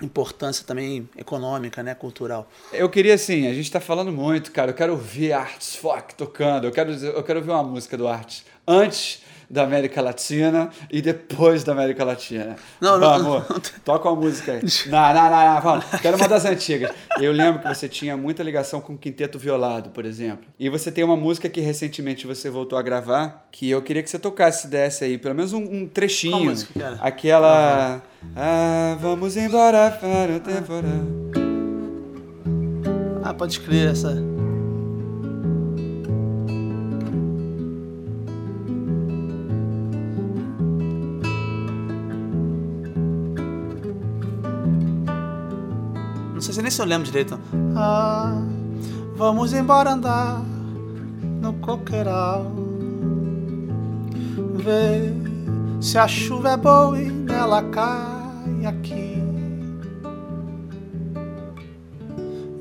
importância 0.00 0.64
também 0.64 1.08
econômica, 1.16 1.82
né, 1.82 1.94
cultural. 1.94 2.48
Eu 2.72 2.88
queria 2.88 3.14
assim, 3.14 3.46
a 3.46 3.54
gente 3.54 3.70
tá 3.70 3.80
falando 3.80 4.12
muito, 4.12 4.52
cara. 4.52 4.70
Eu 4.70 4.74
quero 4.74 4.92
ouvir 4.92 5.32
Arts 5.32 5.76
Fock 5.76 6.14
tocando. 6.14 6.66
Eu 6.66 6.72
quero, 6.72 6.92
eu 6.92 7.22
quero 7.22 7.38
ouvir 7.40 7.50
uma 7.50 7.62
música 7.62 7.96
do 7.96 8.06
Arts 8.08 8.44
antes 8.66 9.22
da 9.52 9.64
América 9.64 10.00
Latina 10.00 10.70
e 10.90 11.02
depois 11.02 11.62
da 11.62 11.72
América 11.72 12.02
Latina. 12.02 12.56
Não, 12.80 12.98
não, 12.98 13.10
vamos, 13.10 13.24
não, 13.26 13.56
não 13.56 13.62
toca 13.84 14.08
uma 14.08 14.18
música 14.18 14.52
aí. 14.52 14.62
Não, 14.86 15.14
não, 15.14 15.30
não, 15.30 15.54
não, 15.54 15.60
vamos. 15.60 15.84
Quero 16.00 16.16
uma 16.16 16.26
das 16.26 16.46
antigas. 16.46 16.90
Eu 17.20 17.32
lembro 17.32 17.60
que 17.60 17.68
você 17.68 17.86
tinha 17.86 18.16
muita 18.16 18.42
ligação 18.42 18.80
com 18.80 18.94
o 18.94 18.98
Quinteto 18.98 19.38
Violado, 19.38 19.90
por 19.90 20.06
exemplo. 20.06 20.46
E 20.58 20.70
você 20.70 20.90
tem 20.90 21.04
uma 21.04 21.18
música 21.18 21.50
que 21.50 21.60
recentemente 21.60 22.26
você 22.26 22.48
voltou 22.48 22.78
a 22.78 22.82
gravar, 22.82 23.46
que 23.52 23.68
eu 23.68 23.82
queria 23.82 24.02
que 24.02 24.08
você 24.08 24.18
tocasse 24.18 24.68
desse 24.68 25.04
aí, 25.04 25.18
pelo 25.18 25.34
menos 25.34 25.52
um, 25.52 25.62
um 25.62 25.86
trechinho. 25.86 26.32
Qual 26.32 26.44
música 26.44 26.82
era? 26.82 26.96
Aquela. 27.02 28.02
Ah, 28.34 28.96
vamos 29.00 29.36
embora 29.36 29.90
para 29.90 30.36
o 30.36 30.40
temporal. 30.40 31.02
Ah, 33.22 33.34
pode 33.34 33.60
crer 33.60 33.90
essa. 33.90 34.31
Sei 46.52 46.60
se 46.60 46.62
nem 46.62 46.70
se 46.70 46.82
eu 46.82 46.86
lembro 46.86 47.06
direito. 47.06 47.38
Ah, 47.74 48.42
vamos 49.16 49.54
embora 49.54 49.92
andar 49.92 50.42
no 51.40 51.54
coqueiral. 51.54 52.52
Ver 54.54 55.14
se 55.80 55.96
a 55.98 56.06
chuva 56.06 56.50
é 56.50 56.56
boa 56.56 57.00
e 57.00 57.10
nela 57.10 57.62
cai 57.64 58.66
aqui. 58.66 59.22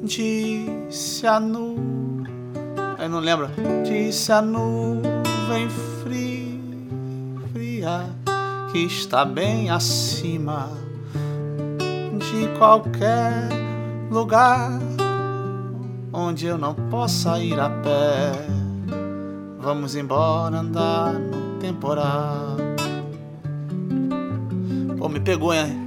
Disse 0.03 1.27
a 1.27 1.39
nuvem. 1.39 2.25
Eu 2.97 3.09
não 3.09 3.19
lembro. 3.19 3.49
Disse 3.85 4.31
a 4.31 4.41
nuvem 4.41 5.69
fria 6.01 6.61
que 8.71 8.79
está 8.79 9.25
bem 9.25 9.69
acima 9.69 10.69
de 12.17 12.47
qualquer 12.57 13.70
lugar 14.11 14.69
onde 16.13 16.45
eu 16.45 16.57
não 16.57 16.73
possa 16.75 17.39
ir 17.39 17.59
a 17.59 17.69
pé. 17.69 18.31
Vamos 19.59 19.95
embora 19.95 20.57
andar 20.57 21.13
no 21.13 21.57
temporal. 21.59 22.57
Pô, 24.97 25.07
me 25.07 25.19
pegou, 25.19 25.53
hein? 25.53 25.79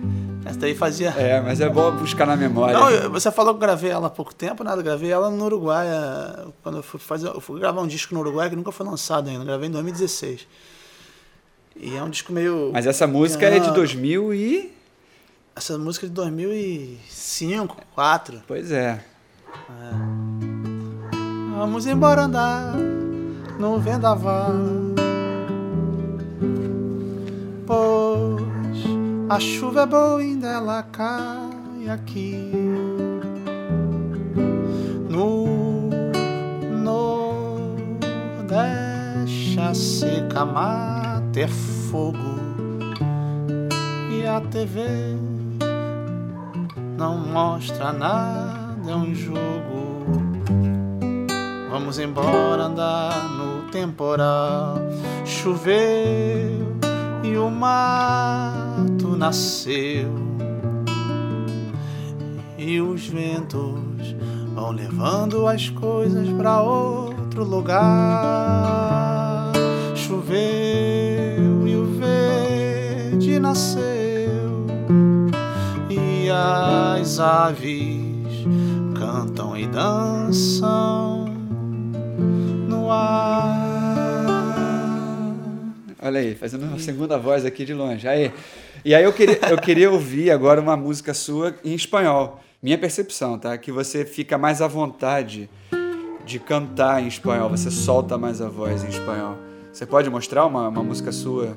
Essa 0.44 0.58
daí 0.58 0.74
fazia. 0.74 1.10
É, 1.10 1.40
mas 1.40 1.60
é 1.60 1.68
bom 1.68 1.90
buscar 1.92 2.26
na 2.26 2.36
memória. 2.36 2.78
Não, 2.78 2.90
eu- 2.90 3.10
você 3.10 3.30
falou 3.30 3.54
que 3.54 3.60
gravei 3.60 3.90
ela 3.90 4.06
há 4.08 4.10
pouco 4.10 4.34
tempo, 4.34 4.62
nada, 4.62 4.82
gravei 4.82 5.10
ela 5.10 5.30
no 5.30 5.44
Uruguai, 5.44 5.86
eh, 5.86 6.44
quando 6.62 6.78
eu 6.78 6.82
fui 6.82 7.00
fazer, 7.00 7.28
eu 7.28 7.40
fui 7.40 7.58
gravar 7.60 7.80
um 7.80 7.86
disco 7.86 8.14
no 8.14 8.20
Uruguai 8.20 8.50
que 8.50 8.56
nunca 8.56 8.70
foi 8.70 8.84
lançado 8.86 9.28
ainda, 9.28 9.44
gravei 9.44 9.68
em 9.68 9.72
2016. 9.72 10.46
E 11.76 11.96
é 11.96 12.02
um 12.02 12.10
disco 12.10 12.32
meio 12.32 12.70
Mas 12.72 12.86
essa 12.86 13.06
música 13.06 13.46
é 13.46 13.58
de 13.58 13.68
Ah. 13.68 13.72
2000 13.72 14.32
e... 14.34 14.73
essa 15.56 15.78
música 15.78 16.06
é 16.06 16.08
de 16.08 16.14
2005, 16.14 17.75
2004. 17.75 18.42
Pois 18.46 18.73
é. 18.73 19.04
Vamos 21.56 21.87
embora 21.87 22.23
andar 22.23 22.75
no 23.58 23.78
vendaval. 23.78 24.52
Pois 27.66 28.84
a 29.28 29.38
chuva 29.38 29.82
é 29.82 29.87
boa 29.87 30.23
e 30.23 30.37
dela 30.37 30.82
cai 30.92 31.88
aqui. 31.88 32.50
No 35.08 35.88
Nordeste 38.02 39.61
a 39.61 39.73
seca 39.73 40.44
mata 40.44 41.40
é 41.40 41.46
fogo. 41.49 42.18
E 44.11 44.26
a 44.26 44.40
TV 44.40 45.16
não 46.96 47.18
mostra 47.18 47.92
nada, 47.92 48.90
é 48.90 48.94
um 48.94 49.14
jogo. 49.14 50.04
Vamos 51.70 51.98
embora 51.98 52.64
andar 52.64 53.28
no 53.30 53.68
temporal. 53.70 54.76
Choveu 55.24 56.76
e 57.22 57.36
o 57.36 57.50
mato 57.50 59.16
nasceu. 59.16 60.08
E 62.56 62.80
os 62.80 63.08
ventos 63.08 64.14
vão 64.54 64.70
levando 64.70 65.48
as 65.48 65.68
coisas 65.70 66.28
para 66.30 66.62
outro 66.62 67.42
lugar. 67.42 67.82
Choveu 69.96 71.66
e 71.66 71.76
o 71.76 71.86
verde 71.98 73.40
nasceu. 73.40 73.93
As 76.36 77.20
aves 77.20 78.44
cantam 78.98 79.56
e 79.56 79.68
dançam 79.68 81.26
no 82.68 82.90
ar. 82.90 83.64
Olha 86.02 86.18
aí, 86.18 86.34
fazendo 86.34 86.64
uma 86.64 86.78
segunda 86.80 87.16
voz 87.16 87.44
aqui 87.44 87.64
de 87.64 87.72
longe. 87.72 88.08
Aí. 88.08 88.32
E 88.84 88.94
aí 88.94 89.04
eu 89.04 89.12
queria, 89.12 89.38
eu 89.48 89.58
queria 89.58 89.90
ouvir 89.90 90.32
agora 90.32 90.60
uma 90.60 90.76
música 90.76 91.14
sua 91.14 91.54
em 91.64 91.72
espanhol. 91.72 92.40
Minha 92.60 92.78
percepção, 92.78 93.38
tá? 93.38 93.56
Que 93.56 93.70
você 93.70 94.04
fica 94.04 94.36
mais 94.36 94.60
à 94.60 94.66
vontade 94.66 95.48
de 96.26 96.40
cantar 96.40 97.00
em 97.02 97.06
espanhol, 97.06 97.48
você 97.48 97.70
solta 97.70 98.18
mais 98.18 98.40
a 98.40 98.48
voz 98.48 98.82
em 98.82 98.88
espanhol. 98.88 99.36
Você 99.72 99.86
pode 99.86 100.10
mostrar 100.10 100.46
uma, 100.46 100.68
uma 100.68 100.82
música 100.82 101.12
sua? 101.12 101.56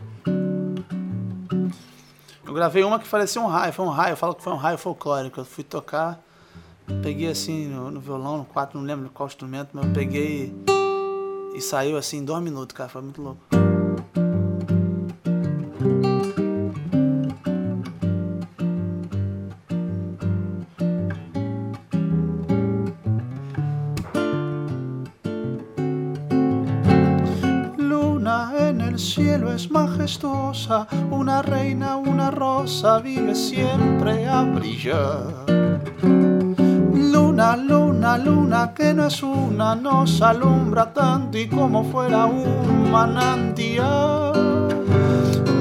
Eu 2.47 2.53
gravei 2.53 2.81
uma 2.81 2.97
que 2.97 3.09
parecia 3.09 3.41
um 3.41 3.47
raio, 3.47 3.73
foi 3.73 3.83
um 3.83 3.89
raio, 3.89 4.13
eu 4.13 4.17
falo 4.17 4.33
que 4.33 4.41
foi 4.41 4.53
um 4.53 4.57
raio 4.57 4.77
folclórico. 4.77 5.41
Eu 5.41 5.45
fui 5.45 5.65
tocar, 5.65 6.17
peguei 7.03 7.29
assim 7.29 7.67
no, 7.67 7.91
no 7.91 7.99
violão, 7.99 8.37
no 8.37 8.45
quatro, 8.45 8.79
não 8.79 8.87
lembro 8.87 9.09
qual 9.09 9.27
instrumento, 9.27 9.71
mas 9.73 9.85
eu 9.85 9.91
peguei 9.91 10.55
e 11.53 11.59
saiu 11.59 11.97
assim 11.97 12.19
em 12.19 12.23
dois 12.23 12.41
minutos, 12.41 12.73
cara, 12.73 12.87
foi 12.87 13.01
muito 13.01 13.21
louco. 13.21 13.66
Es 29.57 29.71
majestuosa, 29.71 30.87
una 31.09 31.41
reina, 31.41 31.95
una 31.95 32.29
rosa 32.29 32.99
vive 32.99 33.33
siempre 33.33 34.27
a 34.27 34.43
brillar. 34.43 35.33
Luna, 36.93 37.57
luna, 37.57 38.19
luna, 38.19 38.75
que 38.75 38.93
no 38.93 39.07
es 39.07 39.23
una, 39.23 39.73
nos 39.73 40.21
alumbra 40.21 40.93
tanto 40.93 41.39
y 41.39 41.47
como 41.47 41.83
fuera 41.85 42.25
un 42.27 42.91
manantial 42.91 44.33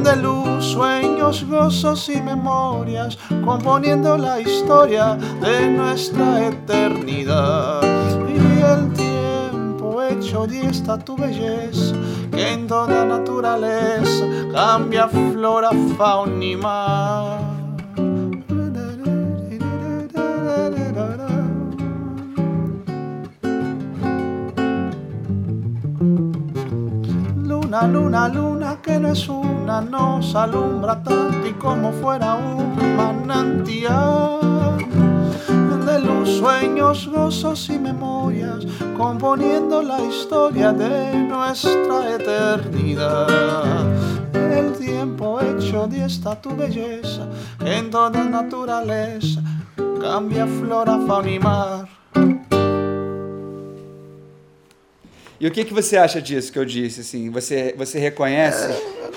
de 0.04 0.16
luz, 0.16 0.62
sueños, 0.62 1.46
gozos 1.48 2.10
y 2.10 2.20
memorias, 2.20 3.16
componiendo 3.46 4.18
la 4.18 4.38
historia 4.38 5.14
de 5.40 5.70
nuestra 5.70 6.48
eternidad. 6.48 7.80
Y 8.28 8.60
el 8.60 8.92
tiempo 8.92 10.02
hecho 10.02 10.46
diesta 10.46 10.98
tu 10.98 11.16
belleza, 11.16 11.94
que 12.36 12.52
en 12.52 12.66
toda 12.66 13.06
naturaleza 13.06 14.26
cambia 14.52 15.08
flora, 15.08 15.70
fauna 15.96 16.44
y 16.44 16.54
mar. 16.54 17.40
Luna, 27.42 27.86
luna, 27.86 28.28
luna, 28.28 28.78
que 28.82 28.98
no 28.98 29.08
es 29.08 29.26
una, 29.28 29.80
nos 29.80 30.34
alumbra 30.34 31.02
tanto 31.02 31.46
y 31.48 31.52
como 31.54 31.90
fuera 31.90 32.34
un 32.34 32.96
manantial 32.96 34.45
luz, 36.06 36.38
sueños, 36.38 37.06
gozos 37.08 37.68
y 37.68 37.78
memorias, 37.78 38.64
componiendo 38.96 39.82
la 39.82 40.00
historia 40.00 40.72
de 40.72 41.14
nuestra 41.14 42.14
eternidad. 42.14 43.84
El 44.32 44.72
tiempo 44.78 45.40
hecho 45.40 45.86
de 45.86 46.04
esta 46.04 46.40
tu 46.40 46.54
belleza, 46.56 47.28
que 47.58 47.76
en 47.76 47.90
toda 47.90 48.24
naturaleza 48.24 49.42
cambia 50.00 50.46
flora, 50.46 50.98
fauna 51.06 51.30
y 51.30 51.38
mar. 51.38 51.88
E 55.38 55.46
o 55.46 55.50
que, 55.50 55.64
que 55.64 55.74
você 55.74 55.98
acha 55.98 56.20
disso 56.20 56.50
que 56.50 56.58
eu 56.58 56.64
disse? 56.64 57.02
Assim, 57.02 57.28
você, 57.30 57.74
você 57.76 57.98
reconhece? 57.98 58.68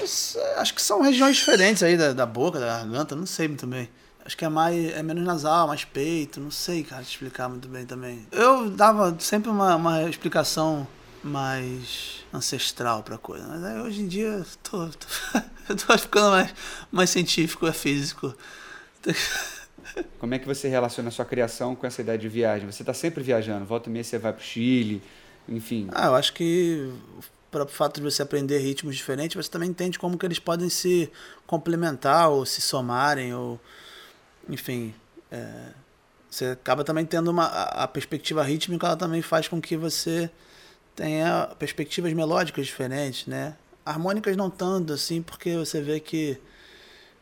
Sei, 0.05 0.41
acho 0.57 0.73
que 0.73 0.81
são 0.81 1.01
regiões 1.01 1.37
diferentes 1.37 1.81
aí 1.81 1.95
da, 1.95 2.11
da 2.11 2.25
boca, 2.25 2.59
da 2.59 2.65
garganta, 2.65 3.15
não 3.15 3.25
sei 3.25 3.47
muito 3.47 3.65
bem. 3.65 3.87
Acho 4.25 4.37
que 4.37 4.45
é 4.45 4.49
mais 4.49 4.93
é 4.93 5.01
menos 5.01 5.23
nasal, 5.23 5.67
mais 5.67 5.85
peito, 5.85 6.39
não 6.39 6.51
sei, 6.51 6.83
cara, 6.83 7.03
te 7.03 7.11
explicar 7.11 7.49
muito 7.49 7.67
bem 7.67 7.85
também. 7.85 8.27
Eu 8.31 8.69
dava 8.69 9.15
sempre 9.19 9.49
uma, 9.49 9.75
uma 9.75 10.03
explicação 10.09 10.87
mais 11.23 12.23
ancestral 12.33 13.03
pra 13.03 13.17
coisa, 13.17 13.47
mas 13.47 13.63
aí 13.63 13.79
hoje 13.81 14.01
em 14.01 14.07
dia 14.07 14.45
tô, 14.63 14.87
tô, 14.87 15.07
eu 15.69 15.75
tô 15.75 15.97
ficando 15.97 16.31
mais, 16.31 16.53
mais 16.91 17.09
científico, 17.09 17.65
é 17.67 17.73
físico. 17.73 18.35
Como 20.19 20.33
é 20.33 20.39
que 20.39 20.45
você 20.45 20.67
relaciona 20.67 21.09
a 21.09 21.11
sua 21.11 21.25
criação 21.25 21.75
com 21.75 21.87
essa 21.87 22.01
ideia 22.01 22.17
de 22.17 22.29
viagem? 22.29 22.69
Você 22.69 22.83
está 22.83 22.93
sempre 22.93 23.23
viajando, 23.23 23.65
volta 23.65 23.89
e 23.89 23.91
meia 23.91 24.03
você 24.03 24.17
vai 24.17 24.33
pro 24.33 24.43
Chile, 24.43 25.01
enfim. 25.47 25.87
Ah, 25.91 26.07
eu 26.07 26.15
acho 26.15 26.33
que 26.33 26.91
para 27.49 27.63
o 27.63 27.67
fato 27.67 27.95
de 27.95 28.01
você 28.01 28.21
aprender 28.21 28.59
ritmos 28.59 28.95
diferentes, 28.95 29.35
você 29.35 29.49
também 29.49 29.69
entende 29.69 29.97
como 29.97 30.17
que 30.17 30.25
eles 30.25 30.39
podem 30.39 30.69
se 30.69 31.11
complementar 31.47 32.29
ou 32.29 32.45
se 32.45 32.61
somarem 32.61 33.33
ou 33.33 33.59
enfim, 34.49 34.93
é, 35.31 35.69
você 36.29 36.47
acaba 36.47 36.83
também 36.83 37.05
tendo 37.05 37.29
uma 37.29 37.45
a, 37.45 37.87
perspectiva 37.87 38.43
rítmica, 38.43 38.87
ela 38.87 38.95
também 38.97 39.21
faz 39.21 39.47
com 39.47 39.61
que 39.61 39.77
você 39.77 40.29
tenha 40.95 41.47
perspectivas 41.57 42.11
melódicas 42.13 42.65
diferentes, 42.65 43.25
né? 43.27 43.55
Harmônicas 43.85 44.35
não 44.35 44.49
tanto 44.49 44.93
assim, 44.93 45.21
porque 45.21 45.55
você 45.55 45.81
vê 45.81 45.99
que 45.99 46.39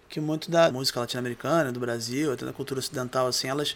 que 0.09 0.21
muito 0.21 0.49
da 0.49 0.71
música 0.71 1.01
latino-americana, 1.01 1.69
do 1.69 1.81
Brasil, 1.81 2.31
até 2.31 2.45
da 2.45 2.53
cultura 2.53 2.79
ocidental 2.79 3.27
assim, 3.27 3.49
elas 3.49 3.75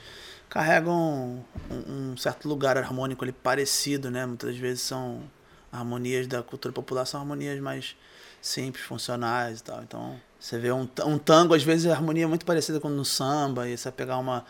carregam 0.49 1.45
um, 1.69 2.11
um, 2.11 2.17
certo 2.17 2.47
lugar 2.47 2.77
harmônico 2.77 3.23
ali 3.23 3.33
parecido, 3.33 4.09
né? 4.09 4.25
Muitas 4.25 4.55
vezes 4.57 4.81
são 4.81 5.23
harmonias 5.71 6.27
da 6.27 6.41
cultura 6.41 6.73
popular, 6.73 7.05
são 7.05 7.19
harmonias 7.19 7.59
mais 7.59 7.95
simples, 8.41 8.83
funcionais 8.85 9.59
e 9.59 9.63
tal. 9.63 9.83
Então, 9.83 10.19
você 10.41 10.57
vê 10.57 10.71
um, 10.71 10.87
um 11.05 11.17
tango, 11.17 11.53
às 11.53 11.63
vezes 11.63 11.85
a 11.85 11.93
harmonia 11.93 12.23
é 12.23 12.27
muito 12.27 12.45
parecida 12.45 12.79
com 12.79 12.89
no 12.89 13.05
samba, 13.05 13.69
e 13.69 13.77
você 13.77 13.91
pegar 13.91 14.17
uma, 14.17 14.43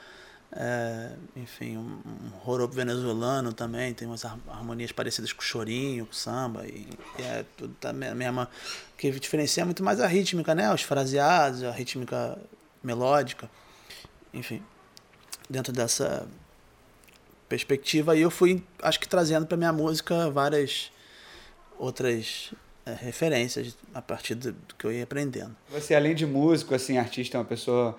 é, 0.51 1.11
enfim, 1.35 1.77
um, 1.77 1.99
um 2.05 2.29
roropo 2.39 2.73
venezuelano 2.73 3.51
também, 3.51 3.93
tem 3.93 4.07
umas 4.07 4.23
harmonias 4.25 4.91
parecidas 4.91 5.33
com 5.33 5.41
o 5.41 5.45
chorinho, 5.45 6.05
com 6.05 6.13
o 6.13 6.15
samba, 6.15 6.65
e, 6.65 6.87
e 7.19 7.21
é 7.21 7.45
tudo 7.57 7.75
tá 7.79 7.91
mesma, 7.91 8.49
que 8.97 9.11
diferencia 9.11 9.65
muito 9.65 9.83
mais 9.83 9.99
a 9.99 10.07
rítmica, 10.07 10.55
né? 10.55 10.73
Os 10.73 10.81
fraseados, 10.81 11.63
a 11.63 11.71
rítmica 11.71 12.39
melódica, 12.81 13.51
enfim 14.33 14.63
dentro 15.51 15.73
dessa 15.73 16.25
perspectiva. 17.49 18.15
E 18.15 18.21
eu 18.21 18.31
fui, 18.31 18.63
acho 18.81 18.99
que, 18.99 19.07
trazendo 19.07 19.45
para 19.45 19.57
minha 19.57 19.73
música 19.73 20.29
várias 20.31 20.91
outras 21.77 22.53
referências 22.85 23.75
a 23.93 24.01
partir 24.01 24.35
do, 24.35 24.55
que 24.77 24.85
eu 24.85 24.91
ia 24.91 25.03
aprendendo. 25.03 25.55
Você, 25.69 25.93
além 25.93 26.15
de 26.15 26.25
músico, 26.25 26.73
assim, 26.73 26.97
artista, 26.97 27.37
é 27.37 27.39
uma 27.39 27.45
pessoa 27.45 27.97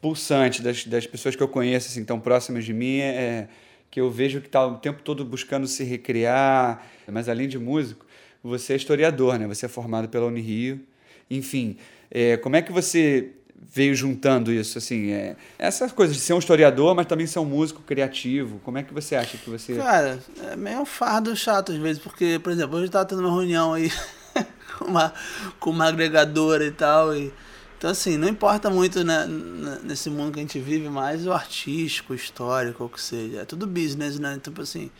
pulsante 0.00 0.62
das, 0.62 0.84
das 0.84 1.06
pessoas 1.06 1.36
que 1.36 1.42
eu 1.42 1.48
conheço, 1.48 1.88
assim, 1.88 2.04
tão 2.04 2.18
próximas 2.18 2.64
de 2.64 2.72
mim, 2.72 2.98
é, 2.98 3.48
que 3.90 4.00
eu 4.00 4.10
vejo 4.10 4.40
que 4.40 4.46
está 4.46 4.66
o 4.66 4.76
tempo 4.76 5.02
todo 5.02 5.24
buscando 5.24 5.66
se 5.66 5.84
recriar. 5.84 6.86
Mas, 7.06 7.28
além 7.28 7.48
de 7.48 7.58
músico, 7.58 8.06
você 8.42 8.74
é 8.74 8.76
historiador, 8.76 9.38
né? 9.38 9.46
Você 9.46 9.66
é 9.66 9.68
formado 9.68 10.08
pela 10.08 10.26
Unirio. 10.26 10.80
Enfim, 11.30 11.76
é, 12.10 12.36
como 12.36 12.56
é 12.56 12.62
que 12.62 12.72
você 12.72 13.32
veio 13.70 13.94
juntando 13.94 14.52
isso, 14.52 14.78
assim, 14.78 15.10
é, 15.10 15.36
essas 15.58 15.92
coisas 15.92 16.16
de 16.16 16.22
ser 16.22 16.32
um 16.32 16.38
historiador, 16.38 16.94
mas 16.94 17.06
também 17.06 17.26
ser 17.26 17.38
um 17.38 17.44
músico 17.44 17.82
criativo. 17.82 18.60
Como 18.64 18.78
é 18.78 18.82
que 18.82 18.94
você 18.94 19.14
acha 19.14 19.36
que 19.36 19.50
você... 19.50 19.74
Cara, 19.74 20.18
é 20.50 20.56
meio 20.56 20.84
fardo 20.84 21.34
chato 21.36 21.72
às 21.72 21.78
vezes, 21.78 22.02
porque, 22.02 22.40
por 22.42 22.52
exemplo, 22.52 22.76
hoje 22.76 22.86
eu 22.86 22.90
tava 22.90 23.04
tendo 23.04 23.20
uma 23.20 23.30
reunião 23.30 23.74
aí 23.74 23.92
com 24.78 24.86
uma, 24.86 25.12
com 25.58 25.70
uma 25.70 25.86
agregadora 25.86 26.64
e 26.64 26.72
tal, 26.72 27.14
e... 27.14 27.32
Então, 27.76 27.90
assim, 27.90 28.16
não 28.16 28.28
importa 28.28 28.68
muito 28.68 29.04
né, 29.04 29.24
nesse 29.84 30.10
mundo 30.10 30.32
que 30.32 30.40
a 30.40 30.42
gente 30.42 30.58
vive 30.58 30.88
mais 30.88 31.24
o 31.24 31.32
artístico, 31.32 32.12
o 32.12 32.16
histórico, 32.16 32.84
o 32.84 32.88
que 32.88 33.00
seja. 33.00 33.42
É 33.42 33.44
tudo 33.44 33.68
business, 33.68 34.18
né? 34.18 34.34
Então, 34.34 34.52
assim, 34.60 34.90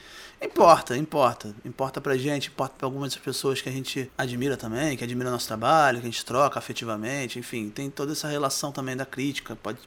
Importa, 0.41 0.97
importa. 0.97 1.55
Importa 1.65 2.01
pra 2.01 2.17
gente, 2.17 2.49
importa 2.49 2.75
pra 2.79 2.87
algumas 2.87 3.15
pessoas 3.17 3.61
que 3.61 3.69
a 3.69 3.73
gente 3.73 4.11
admira 4.17 4.57
também, 4.57 4.97
que 4.97 5.03
admira 5.03 5.31
nosso 5.31 5.49
trabalho, 5.49 6.01
que 6.01 6.07
a 6.07 6.11
gente 6.11 6.25
troca 6.25 6.59
afetivamente, 6.59 7.39
enfim, 7.39 7.71
tem 7.71 7.91
toda 7.91 8.13
essa 8.13 8.29
relação 8.29 8.71
também 8.71 8.97
da 8.97 9.05
crítica. 9.05 9.57
Pode. 9.57 9.79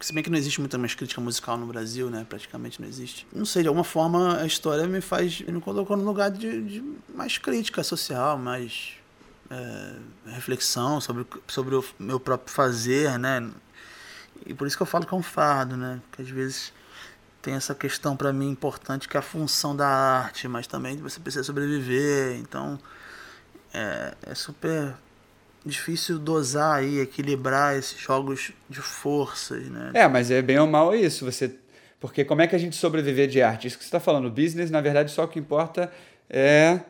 Se 0.00 0.12
bem 0.12 0.22
que 0.22 0.28
não 0.28 0.36
existe 0.36 0.60
muita 0.60 0.76
mais 0.76 0.94
crítica 0.94 1.20
musical 1.20 1.56
no 1.56 1.66
Brasil, 1.66 2.10
né? 2.10 2.26
Praticamente 2.28 2.80
não 2.80 2.88
existe. 2.88 3.26
Não 3.32 3.44
sei, 3.44 3.62
de 3.62 3.68
alguma 3.68 3.84
forma 3.84 4.40
a 4.40 4.46
história 4.46 4.86
me 4.86 5.00
faz. 5.00 5.40
me 5.40 5.60
colocou 5.60 5.96
no 5.96 6.04
lugar 6.04 6.30
de, 6.30 6.62
de 6.62 6.84
mais 7.14 7.38
crítica 7.38 7.82
social, 7.82 8.36
mais 8.36 8.94
é, 9.50 9.96
reflexão 10.26 11.00
sobre, 11.00 11.24
sobre 11.46 11.76
o 11.76 11.84
meu 11.98 12.18
próprio 12.18 12.52
fazer, 12.52 13.18
né? 13.18 13.48
E 14.44 14.52
por 14.52 14.66
isso 14.66 14.76
que 14.76 14.82
eu 14.82 14.86
falo 14.86 15.06
que 15.06 15.14
é 15.14 15.16
um 15.16 15.22
fardo, 15.22 15.76
né? 15.76 16.00
Que 16.12 16.22
às 16.22 16.28
vezes 16.28 16.72
tem 17.44 17.54
essa 17.54 17.74
questão 17.74 18.16
para 18.16 18.32
mim 18.32 18.48
importante 18.48 19.06
que 19.06 19.18
é 19.18 19.20
a 19.20 19.22
função 19.22 19.76
da 19.76 19.86
arte, 19.86 20.48
mas 20.48 20.66
também 20.66 20.96
você 20.96 21.20
precisa 21.20 21.44
sobreviver, 21.44 22.38
então 22.38 22.78
é, 23.72 24.14
é 24.30 24.34
super 24.34 24.94
difícil 25.64 26.18
dosar 26.18 26.76
aí, 26.76 27.00
equilibrar 27.00 27.76
esses 27.76 28.00
jogos 28.00 28.52
de 28.68 28.80
forças, 28.80 29.68
né? 29.68 29.90
É, 29.92 30.08
mas 30.08 30.30
é 30.30 30.40
bem 30.40 30.58
ou 30.58 30.66
mal 30.66 30.96
isso, 30.96 31.26
você 31.30 31.54
porque 32.00 32.24
como 32.24 32.42
é 32.42 32.46
que 32.46 32.56
a 32.56 32.58
gente 32.58 32.76
sobreviver 32.76 33.28
de 33.28 33.40
arte? 33.42 33.66
Isso 33.66 33.78
que 33.78 33.84
você 33.84 33.88
está 33.88 34.00
falando, 34.00 34.30
business, 34.30 34.70
na 34.70 34.80
verdade, 34.80 35.10
só 35.10 35.24
o 35.24 35.28
que 35.28 35.38
importa 35.38 35.92
é 36.28 36.80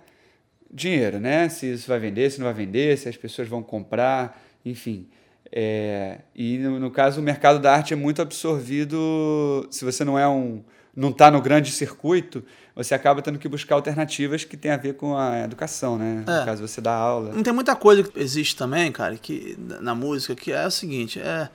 dinheiro, 0.73 1.21
né? 1.21 1.49
Se 1.49 1.73
isso 1.73 1.89
vai 1.89 1.99
vender, 1.99 2.31
se 2.31 2.39
não 2.39 2.47
vai 2.47 2.55
vender, 2.55 2.97
se 2.97 3.09
as 3.09 3.17
pessoas 3.17 3.49
vão 3.49 3.63
comprar, 3.63 4.41
enfim. 4.65 5.09
É, 5.57 6.19
e 6.35 6.59
no, 6.59 6.81
no 6.81 6.91
caso, 6.91 7.21
o 7.21 7.23
mercado 7.23 7.61
da 7.61 7.73
arte 7.73 7.93
é 7.93 7.97
muito 7.97 8.21
absorvido. 8.21 9.65
Se 9.71 9.85
você 9.85 10.05
não 10.05 10.19
é 10.19 10.27
um. 10.27 10.65
não 10.97 11.11
está 11.11 11.31
no 11.31 11.41
grande 11.41 11.71
circuito, 11.71 12.45
você 12.75 12.93
acaba 12.93 13.23
tendo 13.23 13.39
que 13.39 13.49
buscar 13.49 13.77
alternativas 13.77 14.43
que 14.43 14.57
têm 14.57 14.73
a 14.73 14.77
ver 14.77 14.95
com 14.95 15.17
a 15.17 15.43
educação, 15.45 15.97
né? 15.97 16.25
É. 16.27 16.41
No 16.41 16.45
caso, 16.45 16.67
você 16.67 16.81
dá 16.81 16.93
aula. 16.93 17.33
Não 17.33 17.43
tem 17.45 17.53
muita 17.53 17.77
coisa 17.77 18.03
que 18.03 18.19
existe 18.19 18.57
também, 18.57 18.91
cara, 18.91 19.17
que 19.17 19.57
na 19.81 19.95
música 19.95 20.35
que 20.35 20.51
é 20.51 20.67
o 20.67 20.71
seguinte, 20.73 21.21
é, 21.21 21.49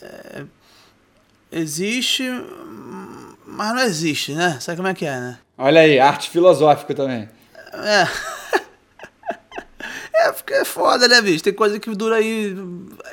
é- 0.00 0.44
existe, 1.50 2.22
mas 3.44 3.74
não 3.74 3.82
existe, 3.82 4.34
né? 4.34 4.56
Sabe 4.60 4.76
como 4.76 4.86
é 4.86 4.94
que 4.94 5.04
é, 5.04 5.18
né? 5.18 5.38
Olha 5.58 5.80
aí, 5.80 5.98
arte 5.98 6.30
filosófica 6.30 6.94
também. 6.94 7.28
É. 7.72 8.06
É 10.22 10.32
porque 10.32 10.52
é 10.52 10.64
foda, 10.64 11.08
né, 11.08 11.22
bicho? 11.22 11.42
Tem 11.42 11.52
coisa 11.52 11.78
que 11.80 11.90
dura 11.94 12.16
aí, 12.16 12.54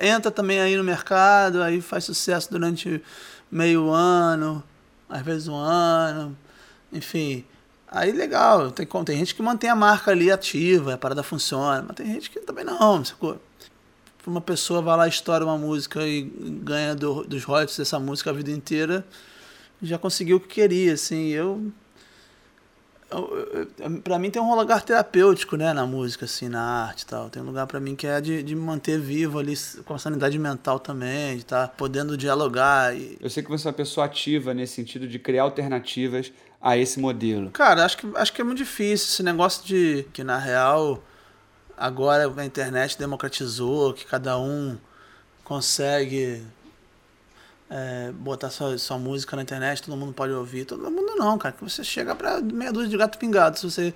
entra 0.01 0.29
também 0.29 0.59
aí 0.59 0.75
no 0.75 0.83
mercado, 0.83 1.61
aí 1.61 1.79
faz 1.81 2.03
sucesso 2.03 2.51
durante 2.51 3.01
meio 3.49 3.89
ano, 3.91 4.61
às 5.09 5.21
vezes 5.21 5.47
um 5.47 5.55
ano, 5.55 6.37
enfim. 6.91 7.45
Aí 7.89 8.11
legal, 8.11 8.71
tem, 8.71 8.85
tem 9.05 9.17
gente 9.19 9.33
que 9.33 9.41
mantém 9.41 9.69
a 9.69 9.75
marca 9.75 10.11
ali 10.11 10.29
ativa, 10.29 10.95
a 10.95 10.97
parada 10.97 11.23
funciona, 11.23 11.81
mas 11.87 11.95
tem 11.95 12.07
gente 12.07 12.29
que 12.29 12.41
também 12.41 12.65
não, 12.65 13.03
sacou? 13.05 13.39
Uma 14.25 14.41
pessoa 14.41 14.81
vai 14.81 14.97
lá, 14.97 15.07
estoura 15.07 15.45
uma 15.45 15.57
música 15.57 16.05
e 16.05 16.23
ganha 16.23 16.93
do- 16.93 17.23
dos 17.23 17.45
royalties 17.45 17.77
dessa 17.77 17.97
música 17.97 18.29
a 18.29 18.33
vida 18.33 18.51
inteira, 18.51 19.05
já 19.81 19.97
conseguiu 19.97 20.35
o 20.35 20.39
que 20.41 20.47
queria, 20.49 20.93
assim, 20.93 21.29
eu 21.29 21.71
Pra 24.03 24.19
mim 24.19 24.29
tem 24.29 24.41
um 24.41 24.53
lugar 24.53 24.81
terapêutico, 24.81 25.55
né, 25.55 25.71
na 25.71 25.85
música, 25.85 26.25
assim, 26.25 26.49
na 26.49 26.61
arte 26.61 27.01
e 27.01 27.05
tal. 27.05 27.29
Tem 27.29 27.41
um 27.41 27.45
lugar 27.45 27.65
pra 27.65 27.79
mim 27.79 27.95
que 27.95 28.05
é 28.05 28.19
de, 28.19 28.43
de 28.43 28.53
me 28.53 28.61
manter 28.61 28.99
vivo 28.99 29.39
ali, 29.39 29.53
com 29.85 29.93
a 29.93 29.99
sanidade 29.99 30.37
mental 30.37 30.77
também, 30.77 31.35
de 31.35 31.43
estar 31.43 31.69
podendo 31.69 32.17
dialogar. 32.17 32.95
E... 32.95 33.17
Eu 33.21 33.29
sei 33.29 33.41
que 33.41 33.49
você 33.49 33.67
é 33.67 33.69
uma 33.69 33.77
pessoa 33.77 34.05
ativa 34.05 34.53
nesse 34.53 34.73
sentido 34.73 35.07
de 35.07 35.17
criar 35.17 35.43
alternativas 35.43 36.33
a 36.61 36.77
esse 36.77 36.99
modelo. 36.99 37.49
Cara, 37.51 37.85
acho 37.85 37.97
que, 37.97 38.07
acho 38.15 38.33
que 38.33 38.41
é 38.41 38.43
muito 38.43 38.57
difícil 38.57 39.07
esse 39.07 39.23
negócio 39.23 39.65
de 39.65 40.05
que, 40.11 40.23
na 40.23 40.37
real, 40.37 41.01
agora 41.77 42.29
a 42.35 42.45
internet 42.45 42.99
democratizou, 42.99 43.93
que 43.93 44.05
cada 44.05 44.37
um 44.37 44.77
consegue 45.45 46.43
é, 47.69 48.11
botar 48.13 48.49
sua, 48.49 48.77
sua 48.77 48.97
música 48.97 49.35
na 49.35 49.41
internet, 49.41 49.83
todo 49.83 49.97
mundo 49.97 50.13
pode 50.13 50.33
ouvir. 50.33 50.65
Todo 50.65 50.89
mundo 50.89 51.15
não, 51.15 51.37
cara. 51.37 51.53
Que 51.53 51.63
você 51.63 51.83
chega 51.83 52.15
pra 52.15 52.41
meia 52.41 52.71
dúzia 52.71 52.89
de 52.89 52.97
gato 52.97 53.17
pingado. 53.17 53.59
Se 53.59 53.69
você, 53.69 53.93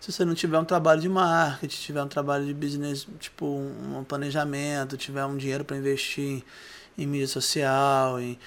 se 0.00 0.12
você 0.12 0.24
não 0.24 0.34
tiver 0.34 0.58
um 0.58 0.64
trabalho 0.64 1.00
de 1.00 1.08
marketing, 1.08 1.80
tiver 1.80 2.02
um 2.02 2.08
trabalho 2.08 2.44
de 2.44 2.54
business, 2.54 3.06
tipo 3.18 3.46
um, 3.46 3.98
um 3.98 4.04
planejamento, 4.04 4.96
tiver 4.96 5.24
um 5.24 5.36
dinheiro 5.36 5.64
para 5.64 5.76
investir 5.76 6.24
em, 6.24 6.44
em 6.98 7.06
mídia 7.06 7.28
social, 7.28 8.20
em, 8.20 8.38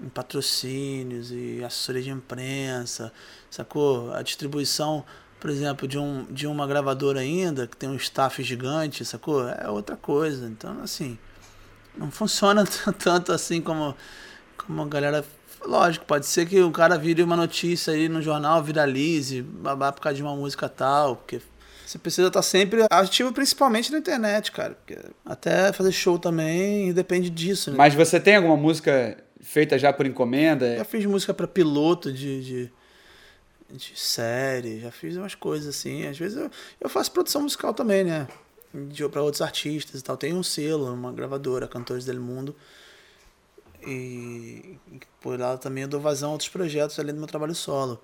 em 0.00 0.08
patrocínios 0.08 1.30
e 1.30 1.62
assessoria 1.64 2.02
de 2.02 2.10
imprensa, 2.10 3.12
sacou? 3.50 4.12
A 4.12 4.22
distribuição, 4.22 5.04
por 5.38 5.50
exemplo, 5.50 5.86
de, 5.86 5.98
um, 5.98 6.24
de 6.30 6.46
uma 6.46 6.66
gravadora 6.66 7.20
ainda, 7.20 7.66
que 7.66 7.76
tem 7.76 7.88
um 7.88 7.96
staff 7.96 8.42
gigante, 8.42 9.04
sacou? 9.04 9.48
É 9.48 9.68
outra 9.70 9.96
coisa. 9.96 10.46
Então, 10.46 10.82
assim, 10.82 11.16
não 11.96 12.10
funciona 12.10 12.64
tanto 12.98 13.32
assim 13.32 13.60
como, 13.60 13.94
como 14.56 14.82
a 14.82 14.86
galera. 14.86 15.24
Lógico, 15.64 16.04
pode 16.04 16.26
ser 16.26 16.46
que 16.46 16.60
o 16.60 16.70
cara 16.70 16.98
vire 16.98 17.22
uma 17.22 17.36
notícia 17.36 17.94
aí 17.94 18.08
no 18.08 18.20
jornal, 18.20 18.62
viralize, 18.62 19.40
babá 19.40 19.90
por 19.90 20.02
causa 20.02 20.16
de 20.16 20.22
uma 20.22 20.36
música 20.36 20.68
tal, 20.68 21.16
porque 21.16 21.40
você 21.86 21.98
precisa 21.98 22.28
estar 22.28 22.42
sempre 22.42 22.84
ativo, 22.90 23.32
principalmente 23.32 23.92
na 23.92 23.98
internet, 23.98 24.50
cara. 24.50 24.74
Porque 24.74 24.98
até 25.24 25.72
fazer 25.72 25.92
show 25.92 26.18
também 26.18 26.92
depende 26.92 27.30
disso, 27.30 27.70
né? 27.70 27.76
Mas 27.76 27.94
você 27.94 28.18
tem 28.18 28.36
alguma 28.36 28.56
música 28.56 29.16
feita 29.40 29.78
já 29.78 29.92
por 29.92 30.06
encomenda? 30.06 30.76
Já 30.76 30.84
fiz 30.84 31.04
música 31.04 31.32
pra 31.34 31.46
piloto 31.46 32.12
de, 32.12 32.42
de, 32.42 32.72
de 33.70 33.92
série, 33.94 34.80
já 34.80 34.90
fiz 34.90 35.16
umas 35.16 35.34
coisas 35.34 35.68
assim. 35.68 36.06
Às 36.06 36.18
vezes 36.18 36.38
eu, 36.38 36.50
eu 36.80 36.88
faço 36.88 37.12
produção 37.12 37.42
musical 37.42 37.74
também, 37.74 38.02
né? 38.02 38.26
Pra 39.12 39.22
outros 39.22 39.42
artistas 39.42 40.00
e 40.00 40.04
tal. 40.04 40.16
Tem 40.16 40.32
um 40.32 40.42
selo, 40.42 40.92
uma 40.92 41.12
gravadora, 41.12 41.68
Cantores 41.68 42.04
del 42.04 42.20
Mundo. 42.20 42.56
E, 43.86 44.78
por 45.20 45.38
lá 45.38 45.56
também 45.58 45.82
eu 45.82 45.88
dou 45.88 46.00
vazão 46.00 46.30
a 46.30 46.32
outros 46.32 46.48
projetos 46.48 46.98
além 46.98 47.14
do 47.14 47.18
meu 47.18 47.28
trabalho 47.28 47.54
solo. 47.54 48.02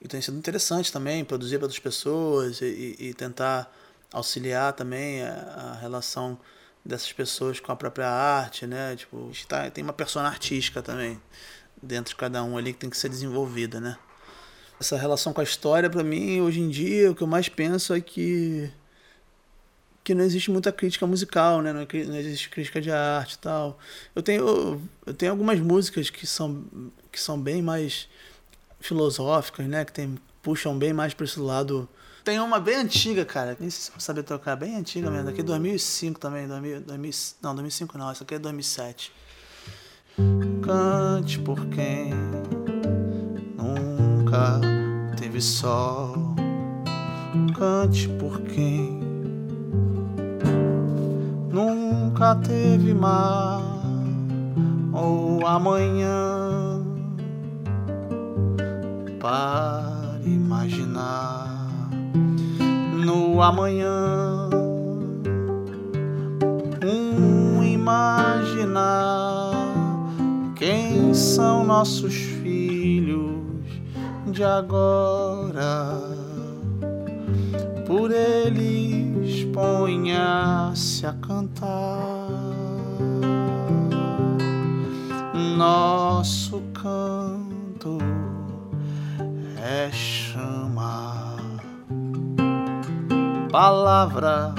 E 0.00 0.08
tem 0.08 0.20
sido 0.20 0.38
interessante 0.38 0.92
também 0.92 1.24
produzir 1.24 1.58
para 1.58 1.66
outras 1.66 1.80
pessoas 1.80 2.60
e, 2.62 2.96
e- 2.98 3.14
tentar 3.14 3.70
auxiliar 4.12 4.72
também 4.72 5.22
a, 5.22 5.32
a 5.32 5.74
relação 5.80 6.38
dessas 6.84 7.12
pessoas 7.12 7.60
com 7.60 7.70
a 7.72 7.76
própria 7.76 8.08
arte, 8.08 8.66
né? 8.66 8.96
Tipo, 8.96 9.24
a 9.24 9.26
gente 9.32 9.46
tá, 9.46 9.70
tem 9.70 9.84
uma 9.84 9.92
persona 9.92 10.28
artística 10.28 10.82
também 10.82 11.20
dentro 11.82 12.10
de 12.12 12.16
cada 12.16 12.42
um 12.44 12.56
ali 12.58 12.72
que 12.72 12.78
tem 12.80 12.90
que 12.90 12.96
ser 12.96 13.08
desenvolvida, 13.10 13.80
né? 13.80 13.98
Essa 14.80 14.96
relação 14.96 15.32
com 15.32 15.40
a 15.40 15.44
história, 15.44 15.90
para 15.90 16.02
mim, 16.02 16.40
hoje 16.40 16.60
em 16.60 16.68
dia, 16.70 17.10
o 17.10 17.14
que 17.14 17.22
eu 17.22 17.26
mais 17.26 17.48
penso 17.48 17.92
é 17.94 18.00
que 18.00 18.70
que 20.02 20.14
não 20.14 20.24
existe 20.24 20.50
muita 20.50 20.72
crítica 20.72 21.06
musical, 21.06 21.60
né? 21.60 21.72
Não, 21.72 21.82
é 21.82 22.04
não 22.06 22.16
existe 22.16 22.48
crítica 22.48 22.80
de 22.80 22.90
arte 22.90 23.34
e 23.34 23.38
tal. 23.38 23.78
Eu 24.14 24.22
tenho, 24.22 24.80
eu 25.06 25.14
tenho 25.14 25.32
algumas 25.32 25.60
músicas 25.60 26.08
que 26.10 26.26
são, 26.26 26.64
que 27.12 27.20
são 27.20 27.40
bem 27.40 27.62
mais 27.62 28.08
filosóficas, 28.80 29.66
né? 29.66 29.84
Que 29.84 29.92
tem, 29.92 30.18
puxam 30.42 30.78
bem 30.78 30.92
mais 30.92 31.12
para 31.12 31.24
esse 31.24 31.38
lado. 31.38 31.88
Tem 32.24 32.38
uma 32.40 32.58
bem 32.58 32.76
antiga, 32.76 33.24
cara. 33.24 33.56
Nem 33.60 33.70
sei 33.70 33.84
se 33.84 33.90
eu 33.94 34.00
saber 34.00 34.22
tocar. 34.22 34.56
Bem 34.56 34.76
antiga 34.76 35.10
mesmo. 35.10 35.26
Daqui 35.26 35.40
é 35.40 35.44
2005 35.44 36.18
também. 36.18 36.46
2000, 36.46 36.80
2000, 36.82 37.12
não, 37.42 37.54
2005 37.54 37.98
não. 37.98 38.10
Essa 38.10 38.24
aqui 38.24 38.34
é 38.34 38.38
2007. 38.38 39.12
Cante 40.62 41.38
por 41.38 41.66
quem 41.66 42.12
nunca 43.56 44.60
teve 45.18 45.40
sol. 45.40 46.34
Cante 47.56 48.08
por 48.08 48.40
quem 48.42 49.09
nunca 52.20 52.34
teve 52.46 52.92
mar 52.92 53.62
ou 54.92 55.46
amanhã. 55.46 56.84
Para 59.18 60.20
imaginar 60.26 61.88
no 62.92 63.40
amanhã. 63.40 64.50
Um 66.82 67.62
imaginar 67.62 69.52
quem 70.56 71.14
são 71.14 71.64
nossos 71.64 72.14
filhos 72.14 73.40
de 74.26 74.44
agora 74.44 76.09
por 77.90 78.12
eles 78.12 79.42
ponha-se 79.52 81.04
a 81.04 81.12
cantar. 81.14 82.28
Nosso 85.56 86.62
canto 86.72 87.98
é 89.56 89.90
chama, 89.90 91.34
palavra 93.50 94.54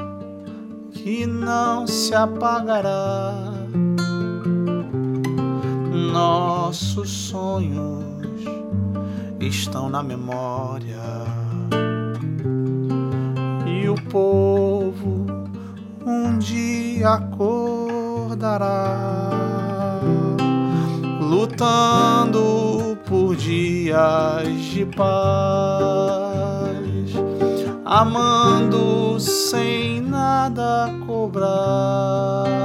que 0.91 1.25
não 1.25 1.87
se 1.87 2.13
apagará. 2.13 3.33
Nossos 6.11 7.09
sonhos 7.09 8.43
estão 9.39 9.89
na 9.89 10.03
memória 10.03 11.30
povo 14.09 15.25
um 16.05 16.37
dia 16.37 17.09
acordará, 17.09 18.69
lutando 21.21 22.97
por 23.07 23.35
dias 23.35 24.47
de 24.71 24.85
paz, 24.85 25.11
amando 27.85 29.19
sem 29.19 30.01
nada 30.01 30.93
cobrar. 31.05 32.60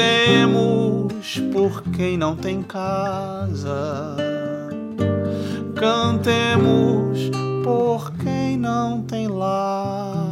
Lutemos 0.00 1.38
por 1.52 1.82
quem 1.94 2.16
não 2.16 2.34
tem 2.34 2.62
casa. 2.62 4.16
Cantemos 5.78 7.30
por 7.62 8.10
quem 8.16 8.56
não 8.56 9.02
tem 9.02 9.28
lar. 9.28 10.26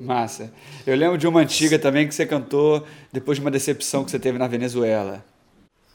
Massa. 0.00 0.52
Eu 0.84 0.96
lembro 0.96 1.16
de 1.16 1.28
uma 1.28 1.40
antiga 1.40 1.78
também 1.78 2.08
que 2.08 2.14
você 2.14 2.26
cantou 2.26 2.84
depois 3.12 3.38
de 3.38 3.44
uma 3.44 3.50
decepção 3.52 4.04
que 4.04 4.10
você 4.10 4.18
teve 4.18 4.36
na 4.36 4.48
Venezuela. 4.48 5.24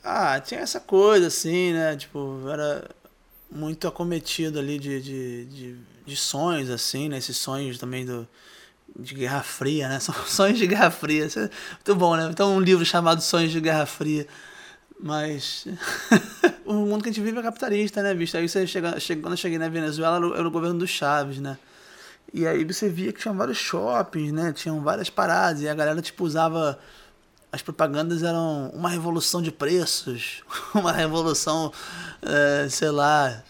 Ah, 0.02 0.40
tinha 0.40 0.62
essa 0.62 0.80
coisa, 0.80 1.28
assim, 1.28 1.74
né? 1.74 1.98
Tipo, 1.98 2.40
era 2.50 2.90
muito 3.52 3.88
acometido 3.88 4.58
ali 4.58 4.80
de, 4.80 5.02
de, 5.02 5.46
de, 5.46 5.76
de 6.06 6.16
sonhos, 6.16 6.70
assim, 6.70 7.10
né? 7.10 7.18
Esses 7.18 7.36
sonhos 7.38 7.78
também 7.78 8.06
do, 8.06 8.28
de 8.98 9.14
Guerra 9.14 9.44
Fria, 9.44 9.90
né? 9.90 10.00
São 10.02 10.16
sonhos 10.26 10.58
de 10.58 10.68
Guerra 10.68 10.90
Fria. 10.90 11.26
É 11.26 11.40
muito 11.40 11.96
bom, 11.96 12.16
né? 12.16 12.30
Então, 12.32 12.56
um 12.56 12.60
livro 12.60 12.86
chamado 12.86 13.22
Sonhos 13.22 13.52
de 13.52 13.60
Guerra 13.60 13.86
Fria. 13.86 14.28
Mas 15.00 15.66
o 16.64 16.74
mundo 16.74 17.02
que 17.02 17.10
a 17.10 17.12
gente 17.12 17.24
vive 17.24 17.40
é 17.40 17.42
capitalista, 17.42 18.04
né, 18.04 18.14
bicho? 18.14 18.38
Aí 18.38 18.48
você 18.48 18.68
chega, 18.68 19.00
chega, 19.00 19.22
quando 19.22 19.34
eu 19.34 19.38
cheguei 19.38 19.58
na 19.58 19.68
Venezuela, 19.68 20.18
era 20.38 20.48
o, 20.48 20.52
governo 20.52 20.78
do 20.78 20.88
Chaves, 20.88 21.40
né? 21.40 21.58
E 22.32 22.46
aí 22.46 22.64
você 22.64 22.88
via 22.88 23.12
que 23.12 23.20
tinham 23.20 23.36
vários 23.36 23.58
shoppings, 23.58 24.32
né? 24.32 24.54
Tinham 24.54 24.80
várias 24.82 25.10
paradas. 25.10 25.64
E 25.64 25.68
a 25.68 25.74
galera, 25.74 26.02
tipo, 26.02 26.24
usava. 26.24 26.80
As 27.52 27.62
propagandas 27.62 28.24
eram 28.24 28.70
uma 28.74 28.90
revolução 28.90 29.42
de 29.42 29.52
preços, 29.52 30.44
uma 30.74 30.92
revolução, 30.92 31.72
é, 32.22 32.68
sei 32.70 32.90
lá, 32.90 33.44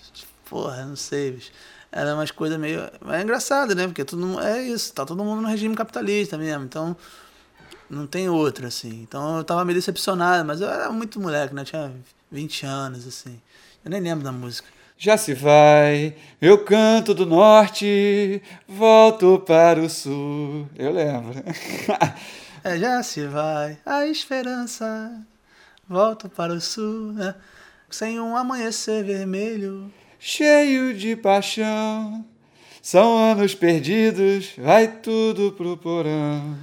porra, 0.50 0.86
não 0.86 0.96
sei, 0.96 1.32
bicho. 1.32 1.52
Era 1.92 2.16
umas 2.16 2.32
coisas 2.32 2.58
meio. 2.58 2.82
É 3.10 3.22
engraçado, 3.22 3.76
né? 3.76 3.86
Porque 3.86 4.06
todo 4.06 4.26
mundo. 4.26 4.42
É 4.42 4.62
isso, 4.64 4.94
tá 4.94 5.06
todo 5.06 5.24
mundo 5.24 5.42
no 5.42 5.48
regime 5.48 5.76
capitalista 5.76 6.38
mesmo. 6.38 6.64
Então 6.64 6.96
não 7.90 8.08
tem 8.08 8.30
outra, 8.30 8.68
assim. 8.68 9.02
Então 9.02 9.38
eu 9.38 9.44
tava 9.44 9.66
meio 9.66 9.78
decepcionado, 9.78 10.46
mas 10.48 10.62
eu 10.62 10.70
era 10.70 10.90
muito 10.90 11.20
moleque, 11.20 11.54
né? 11.54 11.66
Tinha 11.66 11.92
20 12.32 12.66
anos, 12.66 13.06
assim. 13.06 13.40
Eu 13.84 13.92
nem 13.92 14.00
lembro 14.00 14.24
da 14.24 14.32
música. 14.32 14.68
Já 14.98 15.18
se 15.18 15.34
vai, 15.34 16.16
eu 16.40 16.64
canto 16.64 17.14
do 17.14 17.26
norte, 17.26 18.42
volto 18.68 19.40
para 19.40 19.82
o 19.82 19.90
sul. 19.90 20.70
Eu 20.78 20.94
lembro. 20.94 21.34
é, 22.64 22.78
já 22.78 23.02
se 23.04 23.26
vai 23.28 23.78
a 23.86 24.06
esperança, 24.06 25.26
volto 25.88 26.30
para 26.30 26.54
o 26.54 26.62
sul, 26.62 27.14
né? 27.14 27.36
Sem 27.90 28.20
um 28.20 28.36
amanhecer 28.36 29.04
vermelho. 29.04 29.92
Cheio 30.20 30.94
de 30.94 31.16
paixão, 31.16 32.24
são 32.82 33.18
anos 33.18 33.56
perdidos, 33.56 34.52
vai 34.58 34.88
tudo 34.88 35.52
pro 35.54 35.76
porão. 35.78 36.58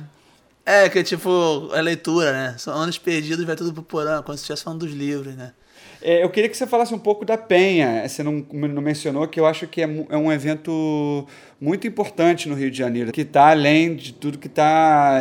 É, 0.64 0.88
que 0.88 1.02
tipo, 1.02 1.70
é 1.72 1.80
leitura, 1.80 2.32
né? 2.32 2.58
São 2.58 2.74
anos 2.74 2.98
perdidos, 2.98 3.44
vai 3.44 3.56
tudo 3.56 3.72
pro 3.72 3.82
porão, 3.82 4.22
quando 4.22 4.36
você 4.36 4.42
estivesse 4.42 4.64
falando 4.64 4.80
dos 4.80 4.92
livros, 4.92 5.34
né? 5.34 5.52
É, 6.00 6.22
eu 6.22 6.30
queria 6.30 6.48
que 6.48 6.56
você 6.56 6.66
falasse 6.66 6.94
um 6.94 6.98
pouco 6.98 7.24
da 7.24 7.36
Penha. 7.36 8.08
Você 8.08 8.22
não, 8.22 8.44
não 8.52 8.82
mencionou 8.82 9.26
que 9.26 9.38
eu 9.40 9.46
acho 9.46 9.66
que 9.66 9.82
é, 9.82 10.06
é 10.08 10.16
um 10.16 10.30
evento 10.30 11.26
muito 11.60 11.86
importante 11.86 12.48
no 12.48 12.54
Rio 12.54 12.70
de 12.70 12.78
Janeiro, 12.78 13.10
que 13.10 13.22
está 13.22 13.50
além 13.50 13.96
de 13.96 14.12
tudo 14.12 14.38
que 14.38 14.46
está 14.46 15.20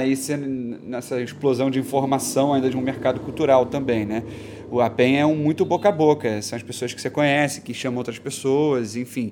nessa 0.83 1.19
explosão 1.19 1.71
de 1.71 1.79
informação 1.79 2.53
ainda 2.53 2.69
de 2.69 2.77
um 2.77 2.81
mercado 2.81 3.19
cultural 3.21 3.65
também, 3.65 4.05
né? 4.05 4.23
O 4.69 4.87
Penha 4.89 5.21
é 5.21 5.25
um 5.25 5.35
muito 5.35 5.65
boca 5.65 5.89
a 5.89 5.91
boca, 5.91 6.41
são 6.41 6.57
as 6.57 6.61
pessoas 6.61 6.93
que 6.93 7.01
você 7.01 7.09
conhece, 7.09 7.61
que 7.61 7.73
chamam 7.73 7.97
outras 7.99 8.19
pessoas, 8.19 8.95
enfim 8.95 9.31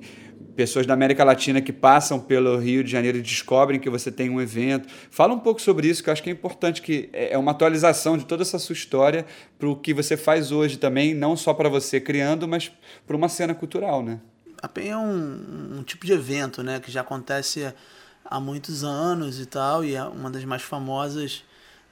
pessoas 0.56 0.86
da 0.86 0.94
América 0.94 1.22
Latina 1.22 1.60
que 1.60 1.72
passam 1.72 2.18
pelo 2.18 2.58
Rio 2.58 2.82
de 2.82 2.90
Janeiro 2.90 3.18
e 3.18 3.22
descobrem 3.22 3.78
que 3.78 3.90
você 3.90 4.10
tem 4.10 4.30
um 4.30 4.40
evento. 4.40 4.88
Fala 5.10 5.34
um 5.34 5.38
pouco 5.38 5.60
sobre 5.60 5.88
isso, 5.88 6.02
que 6.02 6.08
eu 6.08 6.12
acho 6.12 6.22
que 6.22 6.30
é 6.30 6.32
importante, 6.32 6.80
que 6.80 7.10
é, 7.12 7.34
é 7.34 7.38
uma 7.38 7.50
atualização 7.52 8.16
de 8.16 8.24
toda 8.24 8.42
essa 8.42 8.58
sua 8.58 8.72
história 8.72 9.26
para 9.58 9.68
o 9.68 9.76
que 9.76 9.92
você 9.92 10.16
faz 10.16 10.50
hoje 10.50 10.78
também, 10.78 11.14
não 11.14 11.36
só 11.36 11.52
para 11.52 11.68
você 11.68 12.00
criando, 12.00 12.48
mas 12.48 12.72
para 13.06 13.16
uma 13.16 13.28
cena 13.28 13.54
cultural, 13.54 14.02
né? 14.02 14.18
A 14.62 14.68
PEN 14.68 14.88
é 14.88 14.96
um, 14.96 15.78
um, 15.78 15.82
tipo 15.82 16.06
de 16.06 16.12
evento, 16.12 16.62
né, 16.62 16.80
que 16.80 16.90
já 16.90 17.02
acontece 17.02 17.72
há 18.24 18.40
muitos 18.40 18.82
anos 18.82 19.38
e 19.38 19.44
tal, 19.44 19.84
e 19.84 19.94
é 19.94 20.02
uma 20.02 20.30
das 20.30 20.44
mais 20.44 20.62
famosas 20.62 21.44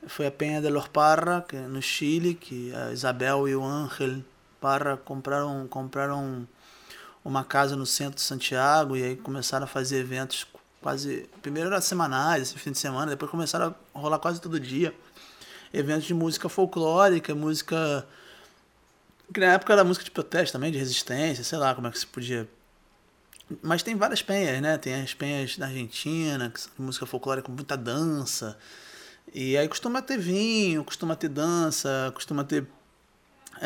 foi 0.07 0.27
a 0.27 0.31
Penha 0.31 0.61
de 0.61 0.69
los 0.69 0.89
Parra, 0.89 1.45
é 1.53 1.61
no 1.67 1.81
Chile, 1.81 2.35
que 2.35 2.75
a 2.75 2.93
Isabel 2.93 3.49
e 3.49 3.57
o 3.57 3.63
Ángel 3.63 4.23
Parra 4.61 4.97
compraram 4.97 5.67
compraram 5.69 6.47
uma 7.25 7.43
casa 7.43 7.75
no 7.75 7.87
centro 7.87 8.17
de 8.17 8.21
Santiago 8.21 8.97
e 8.97 9.03
aí 9.03 9.17
começaram 9.17 9.65
a 9.65 9.67
fazer 9.67 9.99
eventos 9.99 10.47
quase. 10.81 11.29
Primeiro 11.41 11.71
era 11.71 11.81
semanais, 11.81 12.53
fim 12.53 12.73
de 12.73 12.79
semana, 12.79 13.11
depois 13.11 13.31
começaram 13.31 13.75
a 13.95 13.99
rolar 13.99 14.19
quase 14.19 14.41
todo 14.41 14.61
dia. 14.61 14.95
Eventos 15.73 16.05
de 16.05 16.15
música 16.15 16.49
folclórica, 16.49 17.35
música. 17.35 18.07
Que 19.33 19.41
na 19.41 19.55
época 19.55 19.73
era 19.73 19.83
música 19.83 20.05
de 20.05 20.11
protesto 20.11 20.53
também, 20.53 20.71
de 20.71 20.79
resistência, 20.79 21.43
sei 21.43 21.59
lá 21.59 21.75
como 21.75 21.87
é 21.87 21.91
que 21.91 21.99
se 21.99 22.07
podia. 22.07 22.47
Mas 23.63 23.83
tem 23.83 23.97
várias 23.97 24.23
penhas, 24.23 24.61
né? 24.61 24.77
Tem 24.79 24.95
as 25.03 25.15
penhas 25.15 25.57
da 25.57 25.67
Argentina, 25.67 26.51
que 26.51 26.61
são 26.61 26.71
música 26.79 27.07
folclórica 27.07 27.47
com 27.47 27.53
muita 27.53 27.77
dança. 27.77 28.57
E 29.33 29.57
aí 29.57 29.67
costuma 29.67 30.03
ter 30.03 30.19
vinho, 30.19 30.85
costuma 30.85 31.17
ter 31.17 31.29
dança, 31.29 32.13
costuma 32.15 32.45
ter 32.45 32.67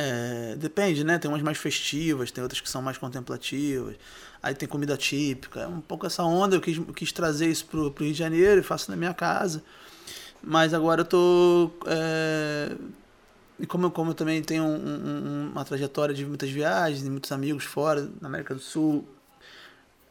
é, 0.00 0.54
depende, 0.54 1.02
né? 1.02 1.18
Tem 1.18 1.28
umas 1.28 1.42
mais 1.42 1.58
festivas, 1.58 2.30
tem 2.30 2.40
outras 2.40 2.60
que 2.60 2.70
são 2.70 2.80
mais 2.80 2.96
contemplativas. 2.96 3.96
Aí 4.40 4.54
tem 4.54 4.68
comida 4.68 4.96
típica. 4.96 5.62
É 5.62 5.66
um 5.66 5.80
pouco 5.80 6.06
essa 6.06 6.22
onda. 6.22 6.54
Eu 6.54 6.60
quis, 6.60 6.78
quis 6.94 7.10
trazer 7.10 7.48
isso 7.48 7.66
pro, 7.66 7.90
pro 7.90 8.04
Rio 8.04 8.12
de 8.12 8.18
Janeiro 8.18 8.60
e 8.60 8.62
faço 8.62 8.92
na 8.92 8.96
minha 8.96 9.12
casa. 9.12 9.60
Mas 10.40 10.72
agora 10.72 11.00
eu 11.00 11.04
tô. 11.04 11.72
É, 11.84 12.76
e 13.58 13.66
como 13.66 13.86
eu, 13.86 13.90
como 13.90 14.12
eu 14.12 14.14
também 14.14 14.40
tenho 14.40 14.62
um, 14.62 14.68
um, 14.68 15.50
uma 15.50 15.64
trajetória 15.64 16.14
de 16.14 16.24
muitas 16.24 16.48
viagens, 16.48 17.02
muitos 17.08 17.32
amigos 17.32 17.64
fora, 17.64 18.08
na 18.20 18.28
América 18.28 18.54
do 18.54 18.60
Sul, 18.60 19.04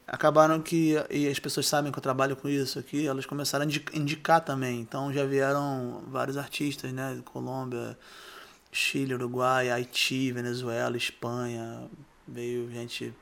acabaram 0.06 0.62
que. 0.62 0.96
E 1.10 1.30
as 1.30 1.40
pessoas 1.40 1.66
sabem 1.66 1.94
que 1.94 1.98
eu 1.98 2.04
trabalho 2.04 2.36
com 2.36 2.50
isso 2.50 2.78
aqui, 2.78 3.08
elas 3.08 3.26
começaram 3.26 3.66
a 3.66 3.98
indicar 3.98 4.42
também. 4.42 4.82
Então 4.82 5.14
já 5.14 5.24
vieram 5.26 6.04
vários 6.10 6.36
artistas, 6.36 6.92
né? 6.92 7.22
Colômbia 7.24 7.98
Chile, 8.72 9.14
Uruguai, 9.14 9.70
Haiti, 9.70 10.32
Venezuela, 10.32 10.96
Espanha, 10.98 11.88
veio 12.28 12.70
gente, 12.72 13.14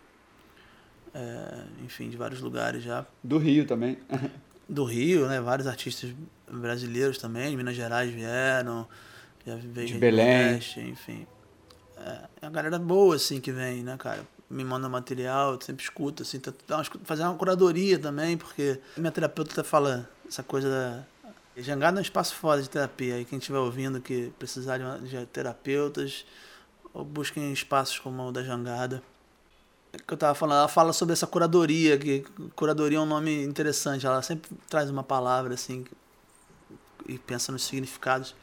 é, 1.14 1.64
enfim, 1.84 2.10
de 2.10 2.18
vários 2.18 2.42
lugares 2.42 2.84
já. 2.84 3.06
Do 3.24 3.38
Rio 3.38 3.66
também. 3.66 3.98
Do 4.68 4.84
Rio, 4.84 5.28
né? 5.28 5.40
Vários 5.40 5.68
artistas 5.68 6.14
brasileiros 6.52 7.18
também, 7.20 7.52
de 7.52 7.58
Minas 7.58 7.76
Gerais 7.76 8.12
vieram, 8.12 8.88
já 9.46 9.56
veio 9.56 9.88
de 9.88 9.94
Belém, 9.96 10.60
enfim. 10.78 11.28
É, 11.98 12.20
é 12.42 12.48
a 12.48 12.50
galera 12.50 12.80
boa, 12.80 13.16
assim, 13.16 13.40
que 13.40 13.52
vem, 13.52 13.84
né, 13.84 13.96
cara? 13.98 14.26
Me 14.50 14.64
manda 14.64 14.90
material, 14.90 15.54
eu 15.54 15.62
sempre 15.62 15.84
escuto, 15.84 16.24
assim, 16.24 16.42
fazer 17.04 17.24
uma 17.24 17.36
curadoria 17.36 17.98
também, 18.00 18.38
porque 18.38 18.80
minha 18.98 19.12
terapeuta 19.12 19.64
fala 19.64 20.10
essa 20.28 20.44
coisa 20.44 20.70
da 20.70 21.04
Jangada 21.58 21.98
é 21.98 22.00
um 22.00 22.02
espaço 22.02 22.36
foda 22.36 22.62
de 22.62 22.70
terapia. 22.70 23.20
E 23.20 23.26
quem 23.26 23.40
estiver 23.40 23.60
ouvindo 23.60 24.02
que 24.02 24.32
precisar 24.38 24.78
de, 24.78 25.26
terapeutas, 25.28 26.26
ou 26.94 27.04
busquem 27.04 27.52
espaços 27.52 28.00
como 28.00 28.28
o 28.28 28.32
da 28.32 28.44
Jangada. 28.44 29.02
É 29.94 29.98
que 29.98 30.14
eu 30.14 30.18
tava 30.18 30.36
falando, 30.36 30.60
ela 30.60 30.68
fala 30.68 30.92
sobre 30.92 31.14
essa 31.14 31.26
curadoria, 31.26 31.98
que 31.98 32.26
curadoria 32.56 32.98
é 32.98 33.02
um 33.02 33.06
nome 33.06 33.44
interessante. 33.44 34.06
Ela 34.06 34.22
sempre 34.22 34.52
traz 34.70 34.90
uma 34.90 35.04
palavra 35.04 35.54
assim 35.54 35.86
e 37.08 37.18
pensa 37.18 37.52
nos 37.52 37.64
significados. 37.64 38.36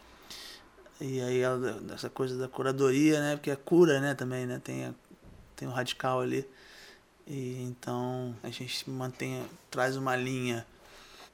E 1.00 1.20
aí 1.20 1.40
ela, 1.40 1.82
essa 1.92 2.08
coisa 2.08 2.38
da 2.38 2.48
curadoria, 2.48 3.20
né? 3.20 3.36
Porque 3.36 3.50
é 3.50 3.56
cura, 3.56 4.00
né, 4.00 4.14
também, 4.14 4.46
né? 4.46 4.60
Tem, 4.62 4.86
a, 4.86 4.94
tem 5.56 5.68
o 5.68 5.70
radical 5.70 6.20
ali. 6.20 6.48
E 7.26 7.62
então 7.62 8.34
a 8.42 8.50
gente 8.50 8.88
mantém, 8.88 9.44
traz 9.70 9.96
uma 9.96 10.16
linha, 10.16 10.66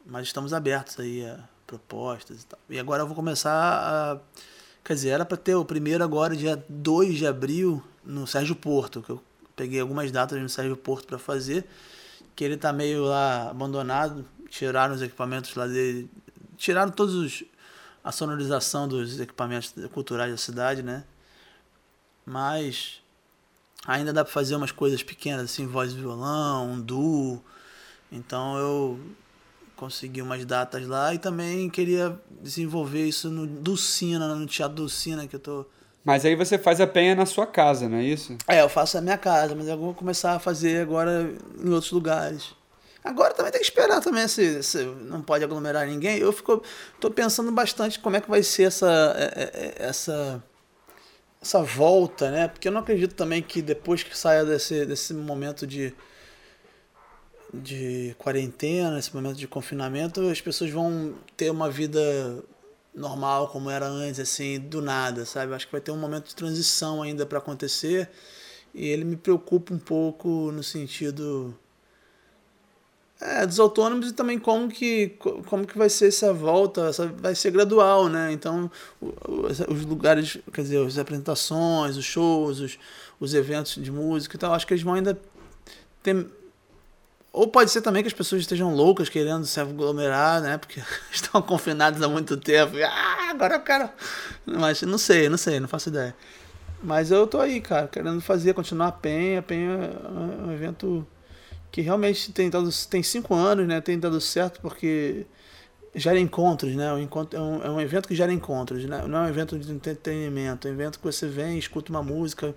mas 0.05 0.27
estamos 0.27 0.53
abertos 0.53 0.99
aí 0.99 1.25
a 1.25 1.49
propostas 1.69 2.43
e 2.43 2.47
tal. 2.47 2.59
E 2.69 2.79
agora 2.79 3.03
eu 3.03 3.07
vou 3.07 3.15
começar 3.15 3.53
a. 3.53 4.19
Quer 4.83 4.95
dizer, 4.95 5.09
era 5.11 5.25
para 5.25 5.37
ter 5.37 5.55
o 5.55 5.65
primeiro 5.65 6.03
agora, 6.03 6.35
dia 6.35 6.65
2 6.69 7.19
de 7.19 7.27
abril, 7.27 7.85
no 8.03 8.27
Sérgio 8.27 8.57
Porto, 8.57 9.03
que 9.03 9.11
eu 9.11 9.23
peguei 9.55 9.81
algumas 9.81 10.11
datas 10.11 10.41
no 10.41 10.49
Sérgio 10.49 10.77
Porto 10.77 11.07
para 11.07 11.19
fazer, 11.19 11.67
que 12.35 12.43
ele 12.43 12.57
tá 12.57 12.73
meio 12.73 13.05
lá 13.05 13.51
abandonado, 13.51 14.25
tiraram 14.49 14.95
os 14.95 15.03
equipamentos 15.03 15.55
lá 15.55 15.67
dele, 15.67 16.11
tiraram 16.57 16.91
todos 16.91 17.15
os 17.15 17.45
a 18.03 18.11
sonorização 18.13 18.89
dos 18.89 19.21
equipamentos 19.21 19.75
culturais 19.93 20.31
da 20.31 20.39
cidade, 20.39 20.83
né? 20.83 21.05
Mas 22.25 23.03
ainda 23.87 24.13
dá 24.13 24.25
para 24.25 24.33
fazer 24.33 24.55
umas 24.57 24.73
coisas 24.73 25.03
pequenas 25.03 25.45
assim, 25.45 25.67
voz 25.67 25.93
e 25.93 25.97
violão, 25.97 26.73
um 26.73 26.81
duo. 26.81 27.45
Então 28.11 28.57
eu 28.57 29.01
consegui 29.79 30.21
umas 30.21 30.45
datas 30.45 30.87
lá 30.87 31.15
e 31.15 31.19
também 31.19 31.71
queria 31.71 32.19
desenvolver 32.43 33.07
isso 33.07 33.31
no 33.31 33.47
Dulcina, 33.47 34.35
no 34.35 34.45
Teatro 34.45 34.77
Dulcina, 34.77 35.27
que 35.27 35.37
eu 35.37 35.41
tô. 35.41 35.67
Mas 36.05 36.25
aí 36.25 36.35
você 36.35 36.59
faz 36.59 36.81
a 36.81 36.87
penha 36.87 37.15
na 37.15 37.25
sua 37.25 37.47
casa, 37.47 37.89
não 37.89 37.99
é 37.99 38.03
isso? 38.03 38.37
É, 38.47 38.61
eu 38.61 38.69
faço 38.69 38.97
na 38.97 39.03
minha 39.03 39.19
casa, 39.19 39.55
mas 39.55 39.69
eu 39.69 39.79
vou 39.79 39.95
começar 39.95 40.33
a 40.33 40.39
fazer 40.39 40.83
agora 40.83 41.33
em 41.65 41.71
outros 41.71 41.93
lugares. 41.93 42.57
Agora 43.05 43.33
também 43.33 43.53
tem 43.53 43.61
que 43.61 43.67
esperar 43.67 44.01
também 44.01 44.27
se, 44.27 44.63
se 44.63 44.85
não 44.85 45.23
pode 45.23 45.45
aglomerar 45.45 45.87
ninguém. 45.87 46.19
Eu 46.19 46.33
fico, 46.33 46.63
tô 46.99 47.11
pensando 47.11 47.53
bastante 47.53 48.01
como 48.01 48.17
é 48.17 48.21
que 48.21 48.29
vai 48.29 48.43
ser 48.43 48.65
essa 48.65 49.15
é, 49.17 49.25
é, 49.25 49.43
é, 49.55 49.89
essa 49.89 50.43
essa 51.41 51.63
volta, 51.63 52.33
né? 52.33 52.49
Porque 52.49 52.67
eu 52.67 52.73
não 52.73 52.81
acredito 52.81 53.15
também 53.15 53.41
que 53.41 53.63
depois 53.63 54.03
que 54.03 54.17
saia 54.19 54.45
desse 54.45 54.85
desse 54.85 55.15
momento 55.15 55.67
de 55.67 55.95
de 57.53 58.15
quarentena, 58.19 58.97
nesse 58.97 59.15
momento 59.15 59.37
de 59.37 59.49
confinamento, 59.49 60.21
as 60.29 60.41
pessoas 60.41 60.71
vão 60.71 61.15
ter 61.37 61.51
uma 61.51 61.71
vida 61.71 62.43
normal 62.95 63.49
como 63.49 63.71
era 63.71 63.87
antes, 63.87 64.21
assim, 64.21 64.59
do 64.59 64.83
nada, 64.83 65.25
sabe? 65.25 65.55
Acho 65.55 65.67
que 65.67 65.73
vai 65.73 65.81
ter 65.81 65.91
um 65.91 65.97
momento 65.97 66.29
de 66.29 66.35
transição 66.35 67.03
ainda 67.03 67.25
para 67.25 67.39
acontecer 67.39 68.11
e 68.75 68.87
ele 68.87 69.05
me 69.05 69.17
preocupa 69.17 69.73
um 69.73 69.79
pouco 69.79 70.53
no 70.53 70.63
sentido 70.63 71.57
é, 73.21 73.47
dos 73.47 73.59
autônomos 73.59 74.11
e 74.11 74.13
também 74.13 74.39
como 74.39 74.69
que, 74.69 75.17
como 75.47 75.67
que 75.67 75.77
vai 75.77 75.89
ser 75.89 76.09
essa 76.09 76.33
volta, 76.33 76.89
essa, 76.89 77.07
vai 77.07 77.35
ser 77.35 77.51
gradual, 77.51 78.09
né? 78.09 78.33
Então, 78.33 78.71
os 79.01 79.85
lugares, 79.85 80.39
quer 80.53 80.63
dizer, 80.63 80.87
as 80.87 80.99
apresentações, 80.99 81.97
os 81.97 82.05
shows, 82.05 82.61
os, 82.61 82.79
os 83.19 83.35
eventos 83.35 83.83
de 83.83 83.91
música 83.91 84.37
e 84.37 84.39
tal, 84.39 84.53
acho 84.53 84.67
que 84.67 84.75
eles 84.75 84.85
vão 84.85 84.95
ainda 84.95 85.19
ter 86.03 86.29
ou 87.33 87.47
pode 87.49 87.71
ser 87.71 87.83
também 87.83 88.03
que 88.03 88.09
as 88.09 88.15
pessoas 88.15 88.43
estejam 88.43 88.75
loucas 88.75 89.09
querendo 89.09 89.45
se 89.47 89.61
aglomerar, 89.61 90.41
né? 90.41 90.59
Porque 90.59 90.83
estão 91.13 91.41
confinadas 91.43 92.01
há 92.03 92.09
muito 92.09 92.37
tempo. 92.37 92.77
Ah, 92.83 93.31
agora 93.31 93.57
eu 93.57 93.61
quero. 93.61 93.89
Mas 94.47 94.83
não 94.83 94.99
sei, 94.99 95.29
não 95.29 95.39
sei, 95.39 95.61
não 95.61 95.69
faço 95.69 95.89
ideia. 95.89 96.15
Mas 96.83 97.11
eu 97.11 97.27
tô 97.27 97.39
aí, 97.41 97.61
cara, 97.61 97.89
querendo 97.89 98.21
fazer, 98.21 98.55
continuar 98.55 98.89
a 98.89 98.93
Penha. 98.93 99.41
A 99.41 99.43
Penha 99.43 99.69
é 99.73 100.47
um 100.47 100.53
evento 100.53 101.07
que 101.71 101.81
realmente 101.81 102.33
tem 102.33 102.49
dado, 102.49 102.69
tem 102.89 103.03
cinco 103.03 103.35
anos, 103.35 103.67
né? 103.67 103.81
Tem 103.81 103.99
dado 103.99 104.21
certo 104.21 104.61
porque 104.61 105.27
gera 105.95 106.19
encontros, 106.19 106.75
né? 106.75 106.93
O 106.93 106.99
encontro, 106.99 107.39
é, 107.39 107.43
um, 107.43 107.63
é 107.63 107.71
um 107.71 107.81
evento 107.81 108.09
que 108.09 108.15
gera 108.15 108.33
encontros, 108.33 108.85
né? 108.85 109.05
Não 109.07 109.19
é 109.19 109.23
um 109.23 109.29
evento 109.29 109.59
de 109.59 109.71
entretenimento, 109.71 110.67
é 110.67 110.71
um 110.71 110.75
evento 110.75 110.99
que 110.99 111.05
você 111.05 111.27
vem, 111.27 111.59
escuta 111.59 111.91
uma 111.91 112.03
música 112.03 112.55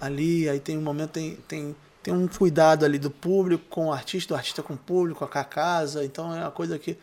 ali, 0.00 0.48
aí 0.48 0.60
tem 0.60 0.78
um 0.78 0.82
momento, 0.82 1.10
tem, 1.10 1.36
tem 1.48 1.76
tem 2.02 2.14
um 2.14 2.26
cuidado 2.26 2.84
ali 2.84 2.98
do 2.98 3.10
público 3.10 3.64
com 3.68 3.86
o 3.88 3.92
artista, 3.92 4.34
do 4.34 4.36
artista 4.36 4.62
com 4.62 4.74
o 4.74 4.78
público, 4.78 5.26
com 5.26 5.38
a 5.38 5.44
casa. 5.44 6.04
Então 6.04 6.34
é 6.34 6.40
uma 6.40 6.50
coisa 6.50 6.78
que, 6.78 6.96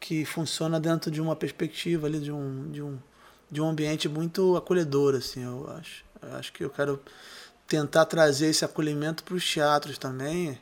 que 0.00 0.24
funciona 0.24 0.78
dentro 0.80 1.10
de 1.10 1.20
uma 1.20 1.36
perspectiva 1.36 2.06
ali, 2.06 2.20
de 2.20 2.32
um, 2.32 2.70
de 2.70 2.82
um, 2.82 2.98
de 3.50 3.60
um 3.60 3.68
ambiente 3.68 4.08
muito 4.08 4.56
acolhedor, 4.56 5.14
assim, 5.14 5.44
eu 5.44 5.68
acho. 5.78 6.04
Eu 6.22 6.36
acho 6.36 6.52
que 6.52 6.64
eu 6.64 6.70
quero 6.70 7.00
tentar 7.66 8.04
trazer 8.06 8.48
esse 8.48 8.64
acolhimento 8.64 9.22
para 9.24 9.34
os 9.34 9.48
teatros 9.48 9.98
também, 9.98 10.58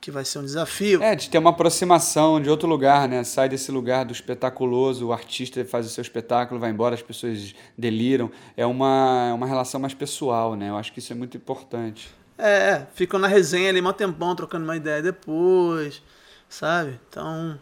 que 0.00 0.10
vai 0.10 0.24
ser 0.24 0.38
um 0.38 0.44
desafio. 0.44 1.02
É, 1.02 1.14
de 1.14 1.28
ter 1.28 1.38
uma 1.38 1.50
aproximação 1.50 2.40
de 2.40 2.48
outro 2.48 2.68
lugar, 2.68 3.08
né? 3.08 3.24
Sai 3.24 3.48
desse 3.48 3.72
lugar 3.72 4.04
do 4.04 4.12
espetaculoso, 4.12 5.08
o 5.08 5.12
artista 5.12 5.64
faz 5.64 5.86
o 5.86 5.90
seu 5.90 6.02
espetáculo, 6.02 6.60
vai 6.60 6.70
embora, 6.70 6.94
as 6.94 7.02
pessoas 7.02 7.54
deliram. 7.76 8.30
É 8.56 8.64
uma, 8.64 9.28
é 9.30 9.32
uma 9.32 9.46
relação 9.46 9.80
mais 9.80 9.94
pessoal, 9.94 10.54
né? 10.54 10.68
Eu 10.68 10.76
acho 10.76 10.92
que 10.92 11.00
isso 11.00 11.12
é 11.12 11.16
muito 11.16 11.36
importante. 11.36 12.14
É, 12.38 12.86
ficam 12.94 13.18
na 13.18 13.26
resenha 13.26 13.70
ali 13.70 13.80
um 13.80 13.92
tempão, 13.92 14.34
trocando 14.34 14.64
uma 14.64 14.76
ideia 14.76 15.02
depois, 15.02 16.02
sabe? 16.48 17.00
Então, 17.08 17.58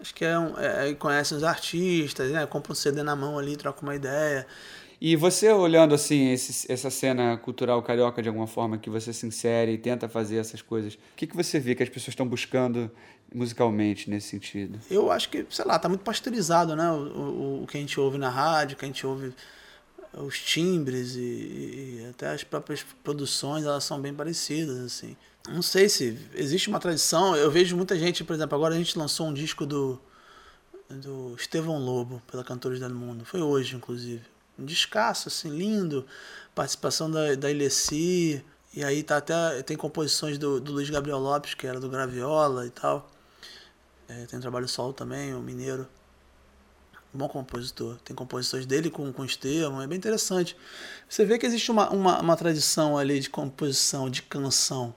acho 0.00 0.14
que 0.14 0.24
é, 0.24 0.38
um, 0.38 0.58
é 0.58 0.94
conhecem 0.94 1.36
os 1.36 1.44
artistas, 1.44 2.30
né? 2.30 2.46
Compra 2.46 2.72
um 2.72 2.74
CD 2.74 3.02
na 3.02 3.14
mão 3.14 3.38
ali, 3.38 3.56
troca 3.56 3.82
uma 3.82 3.94
ideia. 3.94 4.46
E 4.98 5.14
você 5.14 5.52
olhando 5.52 5.94
assim 5.94 6.30
esse, 6.30 6.72
essa 6.72 6.88
cena 6.88 7.36
cultural 7.36 7.82
carioca 7.82 8.22
de 8.22 8.28
alguma 8.28 8.46
forma 8.46 8.78
que 8.78 8.88
você 8.88 9.12
se 9.12 9.26
insere 9.26 9.72
e 9.72 9.78
tenta 9.78 10.08
fazer 10.08 10.38
essas 10.38 10.62
coisas, 10.62 10.94
o 10.94 10.98
que, 11.14 11.26
que 11.26 11.36
você 11.36 11.60
vê 11.60 11.74
que 11.74 11.82
as 11.82 11.88
pessoas 11.88 12.08
estão 12.08 12.26
buscando 12.26 12.90
musicalmente 13.34 14.08
nesse 14.08 14.28
sentido? 14.28 14.78
Eu 14.90 15.10
acho 15.10 15.28
que, 15.28 15.44
sei 15.50 15.64
lá, 15.66 15.78
tá 15.78 15.88
muito 15.88 16.02
pasteurizado, 16.02 16.74
né? 16.74 16.90
O, 16.90 16.94
o, 16.94 17.62
o 17.64 17.66
que 17.66 17.76
a 17.76 17.80
gente 17.80 18.00
ouve 18.00 18.16
na 18.16 18.30
rádio, 18.30 18.74
o 18.74 18.78
que 18.78 18.86
a 18.86 18.88
gente 18.88 19.06
ouve 19.06 19.34
os 20.22 20.38
timbres 20.40 21.14
e, 21.14 21.20
e, 21.20 22.06
até 22.10 22.28
as 22.28 22.42
próprias 22.42 22.84
produções 23.04 23.64
elas 23.64 23.84
são 23.84 24.00
bem 24.00 24.14
parecidas 24.14 24.78
assim. 24.78 25.16
Não 25.48 25.62
sei 25.62 25.88
se 25.88 26.18
existe 26.34 26.68
uma 26.68 26.80
tradição 26.80 27.36
eu 27.36 27.50
vejo 27.50 27.76
muita 27.76 27.98
gente 27.98 28.24
por 28.24 28.34
exemplo 28.34 28.54
agora 28.54 28.74
a 28.74 28.78
gente 28.78 28.98
lançou 28.98 29.26
um 29.26 29.34
disco 29.34 29.66
do 29.66 30.00
do 30.88 31.34
Estevão 31.36 31.78
Lobo 31.78 32.22
pela 32.30 32.44
Cantores 32.44 32.80
do 32.80 32.90
Mundo 32.90 33.24
foi 33.24 33.40
hoje 33.40 33.76
inclusive. 33.76 34.22
Um 34.58 34.64
descasso 34.64 35.28
assim 35.28 35.50
lindo 35.50 36.06
participação 36.54 37.10
da 37.10 37.34
da 37.34 37.50
Ileci 37.50 38.42
e 38.74 38.82
aí 38.82 39.02
tá 39.02 39.18
até 39.18 39.62
tem 39.62 39.76
composições 39.76 40.38
do, 40.38 40.60
do 40.60 40.72
Luiz 40.72 40.88
Gabriel 40.88 41.18
Lopes 41.18 41.54
que 41.54 41.66
era 41.66 41.78
do 41.78 41.88
Graviola 41.88 42.66
e 42.66 42.70
tal. 42.70 43.10
É, 44.08 44.24
tem 44.26 44.38
trabalho 44.40 44.68
solo 44.68 44.92
também 44.92 45.34
o 45.34 45.40
Mineiro 45.40 45.86
bom 47.16 47.28
compositor. 47.28 47.96
Tem 48.04 48.14
composições 48.14 48.66
dele 48.66 48.90
com, 48.90 49.12
com 49.12 49.24
Estevam, 49.24 49.82
é 49.82 49.86
bem 49.86 49.98
interessante. 49.98 50.56
Você 51.08 51.24
vê 51.24 51.38
que 51.38 51.46
existe 51.46 51.70
uma, 51.70 51.90
uma, 51.90 52.20
uma 52.20 52.36
tradição 52.36 52.96
ali 52.96 53.20
de 53.20 53.30
composição, 53.30 54.08
de 54.10 54.22
canção. 54.22 54.94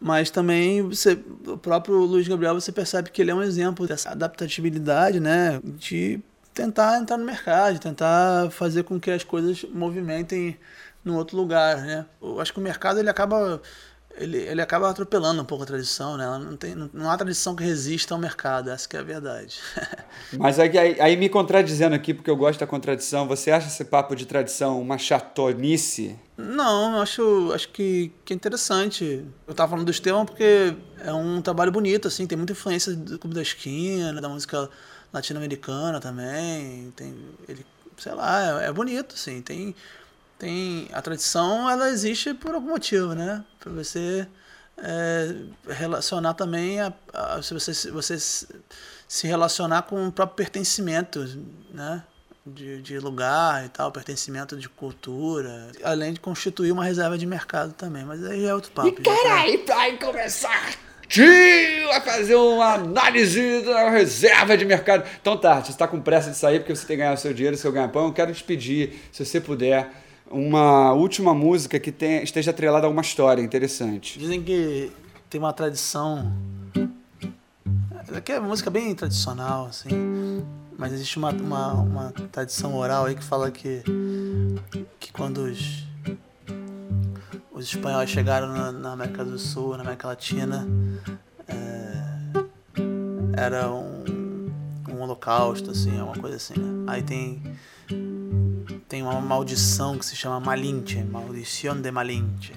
Mas 0.00 0.30
também 0.30 0.82
você, 0.82 1.18
o 1.46 1.56
próprio 1.56 1.96
Luiz 1.98 2.26
Gabriel 2.26 2.54
você 2.54 2.72
percebe 2.72 3.10
que 3.10 3.22
ele 3.22 3.30
é 3.30 3.34
um 3.34 3.42
exemplo 3.42 3.86
dessa 3.86 4.10
adaptabilidade, 4.10 5.20
né? 5.20 5.60
De 5.62 6.20
tentar 6.52 6.98
entrar 6.98 7.16
no 7.16 7.24
mercado, 7.24 7.78
tentar 7.78 8.50
fazer 8.50 8.82
com 8.82 8.98
que 8.98 9.10
as 9.10 9.22
coisas 9.22 9.64
movimentem 9.72 10.58
num 11.04 11.16
outro 11.16 11.36
lugar, 11.36 11.78
né? 11.78 12.06
Eu 12.20 12.40
acho 12.40 12.52
que 12.52 12.58
o 12.58 12.62
mercado 12.62 12.98
ele 12.98 13.10
acaba 13.10 13.60
ele, 14.16 14.38
ele 14.38 14.60
acaba 14.60 14.88
atropelando 14.88 15.42
um 15.42 15.44
pouco 15.44 15.64
a 15.64 15.66
tradição, 15.66 16.16
né? 16.16 16.26
Não, 16.38 16.56
tem, 16.56 16.74
não, 16.74 16.90
não 16.92 17.10
há 17.10 17.16
tradição 17.16 17.56
que 17.56 17.64
resista 17.64 18.14
ao 18.14 18.20
mercado, 18.20 18.70
essa 18.70 18.88
que 18.88 18.96
é 18.96 19.00
a 19.00 19.02
verdade. 19.02 19.58
Mas 20.38 20.58
aí, 20.58 20.76
aí, 20.76 21.00
aí, 21.00 21.16
me 21.16 21.28
contradizendo 21.28 21.94
aqui, 21.94 22.12
porque 22.12 22.30
eu 22.30 22.36
gosto 22.36 22.60
da 22.60 22.66
contradição, 22.66 23.26
você 23.26 23.50
acha 23.50 23.68
esse 23.68 23.84
papo 23.84 24.14
de 24.14 24.26
tradição 24.26 24.80
uma 24.80 24.98
chatonice? 24.98 26.18
Não, 26.36 26.96
eu 26.96 27.02
acho, 27.02 27.52
acho 27.54 27.68
que, 27.70 28.12
que 28.24 28.32
é 28.32 28.36
interessante. 28.36 29.24
Eu 29.46 29.54
tava 29.54 29.70
falando 29.70 29.86
do 29.86 29.90
Estevão 29.90 30.26
porque 30.26 30.74
é 31.00 31.12
um 31.12 31.40
trabalho 31.40 31.72
bonito, 31.72 32.08
assim, 32.08 32.26
tem 32.26 32.36
muita 32.36 32.52
influência 32.52 32.94
do 32.94 33.18
Clube 33.18 33.34
da 33.34 33.42
Esquina, 33.42 34.20
da 34.20 34.28
música 34.28 34.68
latino-americana 35.12 36.00
também, 36.00 36.90
tem, 36.96 37.14
ele, 37.48 37.66
sei 37.98 38.14
lá, 38.14 38.62
é, 38.62 38.68
é 38.68 38.72
bonito, 38.72 39.14
assim, 39.14 39.42
tem 39.42 39.74
tem 40.42 40.88
a 40.92 41.00
tradição 41.00 41.70
ela 41.70 41.88
existe 41.88 42.34
por 42.34 42.52
algum 42.52 42.70
motivo, 42.70 43.14
né? 43.14 43.44
Para 43.60 43.70
você 43.70 44.26
é, 44.76 45.36
relacionar 45.68 46.34
também 46.34 46.80
a, 46.80 46.92
a, 47.14 47.40
se 47.40 47.54
você, 47.54 47.90
você 47.92 48.18
se 48.18 49.26
relacionar 49.28 49.82
com 49.82 50.08
o 50.08 50.10
próprio 50.10 50.36
pertencimento, 50.36 51.24
né? 51.72 52.02
De, 52.44 52.82
de 52.82 52.98
lugar 52.98 53.64
e 53.64 53.68
tal, 53.68 53.92
pertencimento 53.92 54.56
de 54.56 54.68
cultura, 54.68 55.70
além 55.84 56.12
de 56.12 56.18
constituir 56.18 56.72
uma 56.72 56.84
reserva 56.84 57.16
de 57.16 57.24
mercado 57.24 57.72
também, 57.72 58.04
mas 58.04 58.24
aí 58.24 58.44
é 58.44 58.52
outro 58.52 58.72
papo. 58.72 58.88
E 58.88 58.92
caralho, 58.94 59.64
vai 59.64 59.96
começar 59.96 60.74
a 61.92 62.00
fazer 62.00 62.34
uma 62.34 62.74
análise 62.74 63.62
da 63.62 63.90
reserva 63.90 64.56
de 64.56 64.64
mercado. 64.64 65.08
Então 65.20 65.36
tá, 65.36 65.62
você 65.62 65.70
está 65.70 65.86
com 65.86 66.00
pressa 66.00 66.30
de 66.30 66.36
sair 66.36 66.58
porque 66.58 66.74
você 66.74 66.84
tem 66.84 66.96
que 66.96 67.02
ganhar 67.02 67.12
o 67.12 67.16
seu 67.16 67.32
dinheiro, 67.32 67.54
o 67.54 67.58
seu 67.58 67.70
ganha-pão. 67.70 68.06
Eu 68.06 68.12
quero 68.12 68.34
te 68.34 68.42
pedir, 68.42 68.98
se 69.12 69.24
você 69.24 69.40
puder, 69.40 70.01
uma 70.32 70.92
última 70.92 71.34
música 71.34 71.78
que 71.78 71.94
esteja 72.22 72.50
atrelada 72.50 72.86
a 72.86 72.90
uma 72.90 73.02
história 73.02 73.42
interessante. 73.42 74.18
Dizem 74.18 74.42
que 74.42 74.90
tem 75.28 75.38
uma 75.38 75.52
tradição. 75.52 76.32
Aqui 78.14 78.32
é 78.32 78.38
uma 78.38 78.48
música 78.48 78.70
bem 78.70 78.94
tradicional, 78.94 79.66
assim. 79.66 80.42
Mas 80.76 80.92
existe 80.92 81.18
uma, 81.18 81.30
uma, 81.30 81.72
uma 81.74 82.12
tradição 82.32 82.74
oral 82.74 83.04
aí 83.04 83.14
que 83.14 83.22
fala 83.22 83.50
que, 83.50 83.82
que 84.98 85.12
quando 85.12 85.38
os, 85.42 85.86
os 87.52 87.66
espanhóis 87.66 88.10
chegaram 88.10 88.48
na, 88.48 88.72
na 88.72 88.92
América 88.92 89.24
do 89.24 89.38
Sul, 89.38 89.76
na 89.76 89.82
América 89.82 90.08
Latina, 90.08 90.66
é, 91.46 93.40
era 93.40 93.70
um, 93.70 94.50
um 94.88 95.00
holocausto, 95.00 95.70
assim, 95.70 96.00
uma 96.00 96.16
coisa 96.16 96.36
assim, 96.36 96.58
né? 96.58 96.84
Aí 96.88 97.02
tem 97.02 97.40
tem 98.92 99.02
uma 99.02 99.22
maldição 99.22 99.96
que 99.96 100.04
se 100.04 100.14
chama 100.14 100.38
Malinche, 100.38 101.02
Maldição 101.02 101.80
de 101.80 101.90
Malinche. 101.90 102.52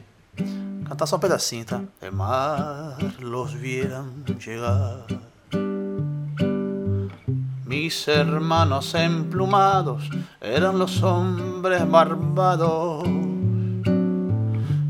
Cantar 0.83 1.05
só 1.05 1.15
um 1.15 1.19
pedacinho, 1.19 1.63
tá? 1.63 1.81
El 2.01 2.11
mar 2.11 2.97
los 3.21 3.53
vieran 3.53 4.25
llegar. 4.37 5.05
Mis 7.65 8.05
hermanos 8.09 8.93
emplumados 8.95 10.09
eran 10.41 10.77
los 10.77 11.01
hombres 11.01 11.89
barbados 11.89 13.05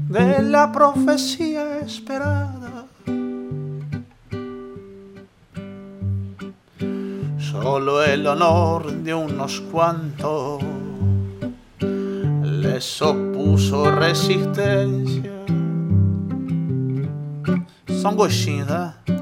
de 0.10 0.42
la 0.42 0.72
profecía 0.72 1.78
esperada. 1.78 2.88
Solo 7.38 8.04
el 8.04 8.26
honor 8.26 8.92
de 8.92 9.14
unos 9.14 9.62
cuantos 9.72 10.64
les 12.66 13.02
opuso 13.02 13.84
resistencia. 13.84 15.32
Só 18.02 18.10
um 18.10 18.16
gostinho, 18.16 18.66
tá? 18.66 18.98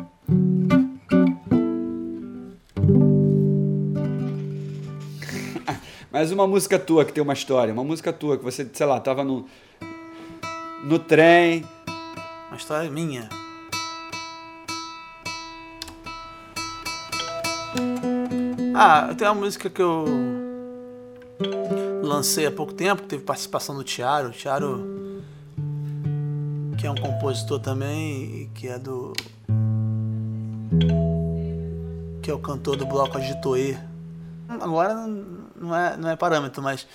Mas 6.11 6.31
uma 6.31 6.47
música 6.47 6.79
tua 6.79 7.05
que 7.05 7.11
tem 7.11 7.21
uma 7.21 7.33
história, 7.33 7.73
uma 7.73 7.83
música 7.83 8.13
tua 8.13 8.37
que 8.37 8.43
você, 8.43 8.67
sei 8.71 8.85
lá, 8.85 8.99
tava 8.99 9.23
no 9.23 9.47
no 10.83 10.99
trem. 10.99 11.65
Uma 12.47 12.57
história 12.57 12.87
minha. 12.89 13.27
Ah, 18.75 19.13
tem 19.17 19.27
uma 19.27 19.35
música 19.35 19.69
que 19.69 19.81
eu 19.81 20.05
lancei 22.03 22.45
há 22.45 22.51
pouco 22.51 22.73
tempo, 22.73 23.01
teve 23.03 23.23
participação 23.23 23.75
do 23.75 23.83
Tiaro. 23.83 24.29
O 24.29 24.31
Tiaro, 24.31 25.21
que 26.77 26.85
é 26.85 26.91
um 26.91 26.95
compositor 26.95 27.59
também, 27.59 28.51
que 28.53 28.67
é 28.67 28.77
do. 28.77 29.13
que 32.21 32.29
é 32.29 32.33
o 32.33 32.39
cantor 32.39 32.75
do 32.75 32.85
bloco 32.85 33.17
Agitoe. 33.17 33.77
Agora 34.47 35.07
não 35.55 35.75
é, 35.75 35.97
não 35.97 36.09
é 36.09 36.15
parâmetro, 36.15 36.61
mas. 36.61 36.85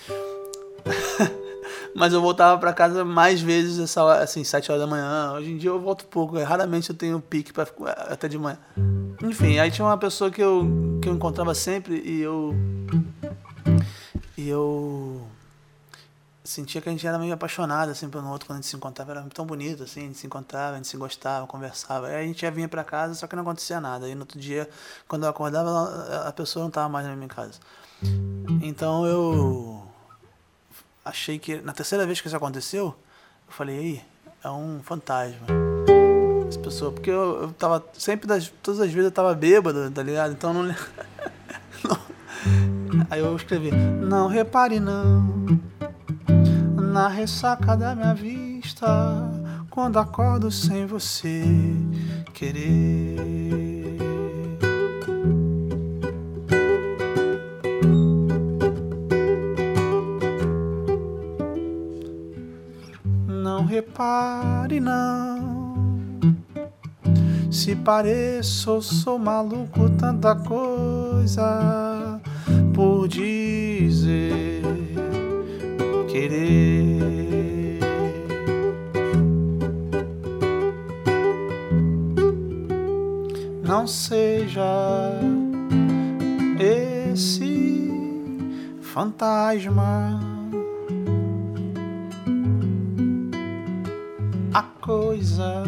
mas 1.97 2.13
eu 2.13 2.21
voltava 2.21 2.59
para 2.59 2.73
casa 2.73 3.05
mais 3.05 3.41
vezes 3.41 3.79
essa 3.79 4.05
hora, 4.05 4.23
assim, 4.23 4.45
7 4.45 4.71
horas 4.71 4.83
da 4.83 4.87
manhã. 4.87 5.33
Hoje 5.33 5.53
em 5.53 5.57
dia 5.57 5.71
eu 5.71 5.81
volto 5.81 6.05
pouco, 6.07 6.39
raramente 6.39 6.91
eu 6.91 6.97
tenho 6.97 7.21
pique 7.21 7.53
para 7.53 7.67
até 8.09 8.29
de 8.29 8.39
manhã. 8.39 8.59
Enfim, 9.23 9.59
aí 9.59 9.71
tinha 9.71 9.85
uma 9.85 9.99
pessoa 9.99 10.31
que 10.31 10.41
eu, 10.41 10.99
que 11.03 11.09
eu 11.09 11.15
encontrava 11.15 11.55
sempre 11.55 12.01
e 12.05 12.21
eu. 12.21 12.55
E 14.37 14.49
eu. 14.49 15.27
Sentia 16.45 16.81
que 16.81 16.89
a 16.89 16.93
gente 16.93 17.07
era 17.07 17.19
meio 17.19 17.35
apaixonado 17.35 17.91
assim 17.91 18.09
pelo 18.09 18.27
outro 18.31 18.47
quando 18.47 18.59
a 18.59 18.63
gente 18.63 18.71
se 18.71 18.77
encontrava, 18.77 19.11
era 19.11 19.23
tão 19.35 19.45
bonito 19.45 19.83
assim, 19.83 20.01
a 20.01 20.05
gente 20.05 20.19
se 20.19 20.27
encontrava, 20.27 20.73
a 20.73 20.77
gente 20.77 20.89
se 20.89 20.97
gostava, 20.97 21.47
conversava. 21.47 22.07
Aí 22.07 22.15
a 22.15 22.23
gente 22.23 22.41
já 22.41 22.49
vinha 22.49 22.67
para 22.67 22.83
casa, 22.83 23.15
só 23.15 23.27
que 23.27 23.37
não 23.37 23.43
acontecia 23.43 23.79
nada. 23.81 24.07
Aí 24.07 24.15
no 24.15 24.23
outro 24.23 24.41
dia, 24.41 24.67
quando 25.07 25.25
eu 25.25 25.29
acordava, 25.29 26.27
a 26.27 26.33
pessoa 26.33 26.63
não 26.63 26.69
estava 26.69 26.89
mais 26.89 27.07
na 27.07 27.15
minha 27.15 27.29
casa. 27.29 27.61
Então 28.63 29.05
eu 29.05 29.87
achei 31.05 31.39
que 31.39 31.61
na 31.61 31.73
terceira 31.73 32.07
vez 32.07 32.21
que 32.21 32.29
isso 32.29 32.37
aconteceu, 32.37 32.95
eu 33.47 33.53
falei, 33.53 33.79
aí, 33.79 34.03
é 34.45 34.51
um 34.51 34.81
fantasma. 34.83 35.47
Essa 36.49 36.61
pessoa, 36.61 36.93
porque 36.93 37.11
eu, 37.11 37.43
eu 37.43 37.53
tava 37.53 37.85
sempre 37.93 38.27
das 38.27 38.49
todas 38.63 38.81
as 38.81 38.91
vezes 38.91 39.05
eu 39.05 39.13
tava 39.13 39.35
bêbado, 39.35 39.91
tá 39.91 40.03
ligado? 40.03 40.33
Então 40.33 40.55
não, 40.55 40.63
não 41.85 42.78
Aí 43.11 43.21
eu 43.21 43.35
escrevi: 43.37 43.71
Não 43.71 44.29
repare 44.29 44.79
não 44.79 45.47
na 46.93 47.09
ressaca 47.09 47.77
da 47.77 47.95
minha 47.95 48.15
vista 48.15 48.87
quando 49.71 49.99
acordo 49.99 50.51
sem 50.51 50.87
você 50.87 51.45
querer. 52.35 53.17
Não 63.27 63.65
repare 63.65 64.81
não 64.81 65.39
se 67.51 67.75
pareço, 67.75 68.81
sou 68.81 69.19
maluco, 69.19 69.91
tanta 69.99 70.35
coisa 70.35 71.88
dizer, 73.09 74.63
querer. 76.09 77.79
Não 83.65 83.87
seja 83.87 85.13
esse 86.59 87.91
fantasma. 88.83 90.21
A 94.53 94.63
coisa 94.81 95.63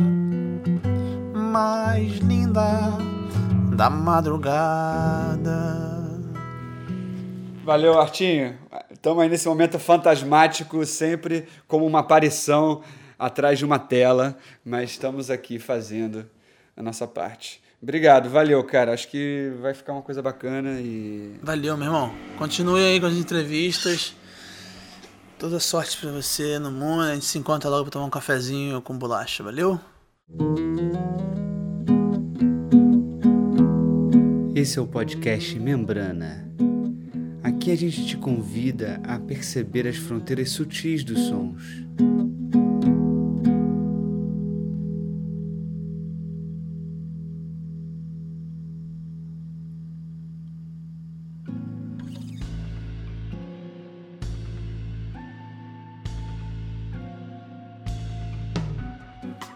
mais 1.34 2.18
linda 2.18 2.98
da 3.76 3.88
madrugada. 3.88 5.89
Valeu, 7.70 8.00
Artinho. 8.00 8.58
Estamos 8.90 9.22
aí 9.22 9.28
nesse 9.28 9.46
momento 9.46 9.78
fantasmático, 9.78 10.84
sempre 10.84 11.46
como 11.68 11.86
uma 11.86 12.00
aparição 12.00 12.82
atrás 13.16 13.60
de 13.60 13.64
uma 13.64 13.78
tela, 13.78 14.36
mas 14.64 14.90
estamos 14.90 15.30
aqui 15.30 15.56
fazendo 15.60 16.28
a 16.76 16.82
nossa 16.82 17.06
parte. 17.06 17.62
Obrigado, 17.80 18.28
valeu, 18.28 18.64
cara. 18.64 18.92
Acho 18.92 19.06
que 19.06 19.52
vai 19.62 19.72
ficar 19.72 19.92
uma 19.92 20.02
coisa 20.02 20.20
bacana 20.20 20.80
e. 20.80 21.38
Valeu, 21.44 21.76
meu 21.76 21.86
irmão. 21.86 22.12
Continue 22.36 22.80
aí 22.80 22.98
com 22.98 23.06
as 23.06 23.14
entrevistas. 23.14 24.16
Toda 25.38 25.60
sorte 25.60 25.96
para 25.96 26.10
você 26.10 26.58
no 26.58 26.72
mundo. 26.72 27.02
A 27.02 27.14
gente 27.14 27.26
se 27.26 27.38
encontra 27.38 27.70
logo 27.70 27.84
para 27.84 27.92
tomar 27.92 28.06
um 28.06 28.10
cafezinho 28.10 28.82
com 28.82 28.98
bolacha. 28.98 29.44
Valeu? 29.44 29.78
Esse 34.56 34.76
é 34.76 34.82
o 34.82 34.88
podcast 34.88 35.56
Membrana. 35.56 36.50
Aqui 37.50 37.72
a 37.72 37.76
gente 37.76 38.06
te 38.06 38.16
convida 38.16 39.00
a 39.02 39.18
perceber 39.18 39.84
as 39.88 39.96
fronteiras 39.96 40.50
sutis 40.50 41.02
dos 41.02 41.18
sons. 41.26 41.60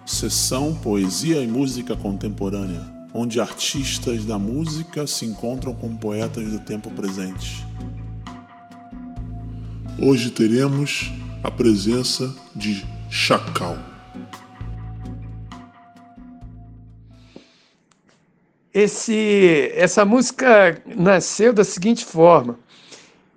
Sessão 0.05 0.75
Poesia 0.75 1.41
e 1.41 1.47
Música 1.47 1.97
Contemporânea, 1.97 2.94
onde 3.17 3.41
artistas 3.41 4.25
da 4.25 4.37
música 4.37 5.07
se 5.07 5.25
encontram 5.25 5.73
com 5.73 5.97
poetas 5.97 6.51
do 6.51 6.59
tempo 6.59 6.91
presente. 6.91 7.65
Hoje 10.03 10.33
teremos 10.33 11.13
a 11.41 11.49
presença 11.49 12.35
de 12.57 12.85
Chacal. 13.09 13.79
Esse, 18.73 19.71
essa 19.77 20.05
música 20.05 20.83
nasceu 20.85 21.53
da 21.53 21.63
seguinte 21.63 22.05
forma. 22.05 22.59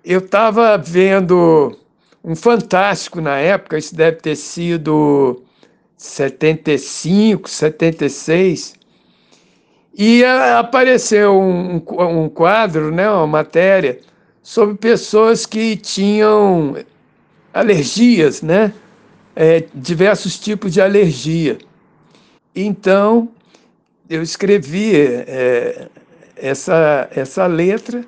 Eu 0.03 0.17
estava 0.17 0.75
vendo 0.79 1.77
um 2.23 2.35
Fantástico 2.35 3.21
na 3.21 3.37
época, 3.37 3.77
isso 3.77 3.95
deve 3.95 4.17
ter 4.17 4.35
sido 4.35 5.43
75, 5.95 7.47
76, 7.47 8.76
e 9.97 10.23
apareceu 10.23 11.39
um, 11.39 11.77
um 11.77 12.29
quadro, 12.29 12.91
né, 12.91 13.09
uma 13.09 13.25
matéria, 13.25 13.99
sobre 14.43 14.75
pessoas 14.75 15.45
que 15.45 15.75
tinham 15.75 16.75
alergias, 17.51 18.43
né? 18.43 18.73
É, 19.35 19.65
diversos 19.73 20.39
tipos 20.39 20.73
de 20.73 20.81
alergia. 20.81 21.57
Então, 22.55 23.29
eu 24.09 24.21
escrevi 24.21 24.95
é, 24.95 25.87
essa, 26.35 27.09
essa 27.11 27.45
letra 27.45 28.05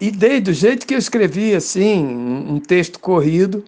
e 0.00 0.10
dei 0.10 0.40
do 0.40 0.52
jeito 0.52 0.86
que 0.86 0.94
eu 0.94 0.98
escrevi, 0.98 1.54
assim, 1.54 2.06
um 2.06 2.60
texto 2.60 3.00
corrido, 3.00 3.64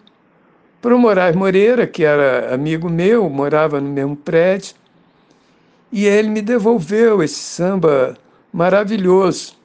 para 0.81 0.95
o 0.95 0.99
Moraes 0.99 1.35
Moreira, 1.35 1.85
que 1.85 2.03
era 2.03 2.53
amigo 2.53 2.89
meu, 2.89 3.29
morava 3.29 3.81
no 3.81 3.89
mesmo 3.89 4.15
prédio, 4.15 4.75
e 5.91 6.05
ele 6.05 6.29
me 6.29 6.41
devolveu 6.41 7.21
esse 7.21 7.39
samba 7.39 8.17
maravilhoso, 8.53 9.55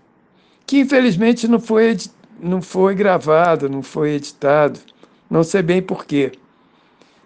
que 0.66 0.80
infelizmente 0.80 1.46
não 1.46 1.60
foi, 1.60 1.96
não 2.40 2.60
foi 2.60 2.94
gravado, 2.94 3.68
não 3.68 3.82
foi 3.82 4.10
editado, 4.12 4.80
não 5.30 5.44
sei 5.44 5.62
bem 5.62 5.80
porquê. 5.80 6.32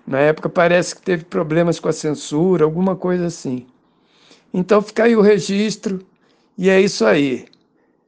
Na 0.06 0.18
época 0.18 0.48
parece 0.48 0.94
que 0.96 1.02
teve 1.02 1.24
problemas 1.24 1.78
com 1.78 1.88
a 1.88 1.92
censura, 1.92 2.64
alguma 2.64 2.96
coisa 2.96 3.26
assim. 3.26 3.66
Então 4.52 4.82
fica 4.82 5.04
aí 5.04 5.16
o 5.16 5.20
registro, 5.20 6.04
e 6.58 6.68
é 6.68 6.80
isso 6.80 7.04
aí. 7.04 7.46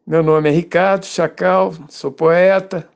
Meu 0.07 0.23
nome 0.23 0.49
é 0.49 0.53
Ricardo 0.53 1.07
Chacal, 1.07 1.75
sou 1.89 2.11
poeta, 2.11 2.89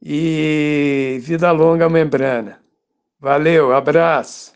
e 0.00 1.18
vida 1.22 1.50
longa 1.50 1.88
membrana. 1.88 2.60
Valeu, 3.18 3.74
abraço. 3.74 4.53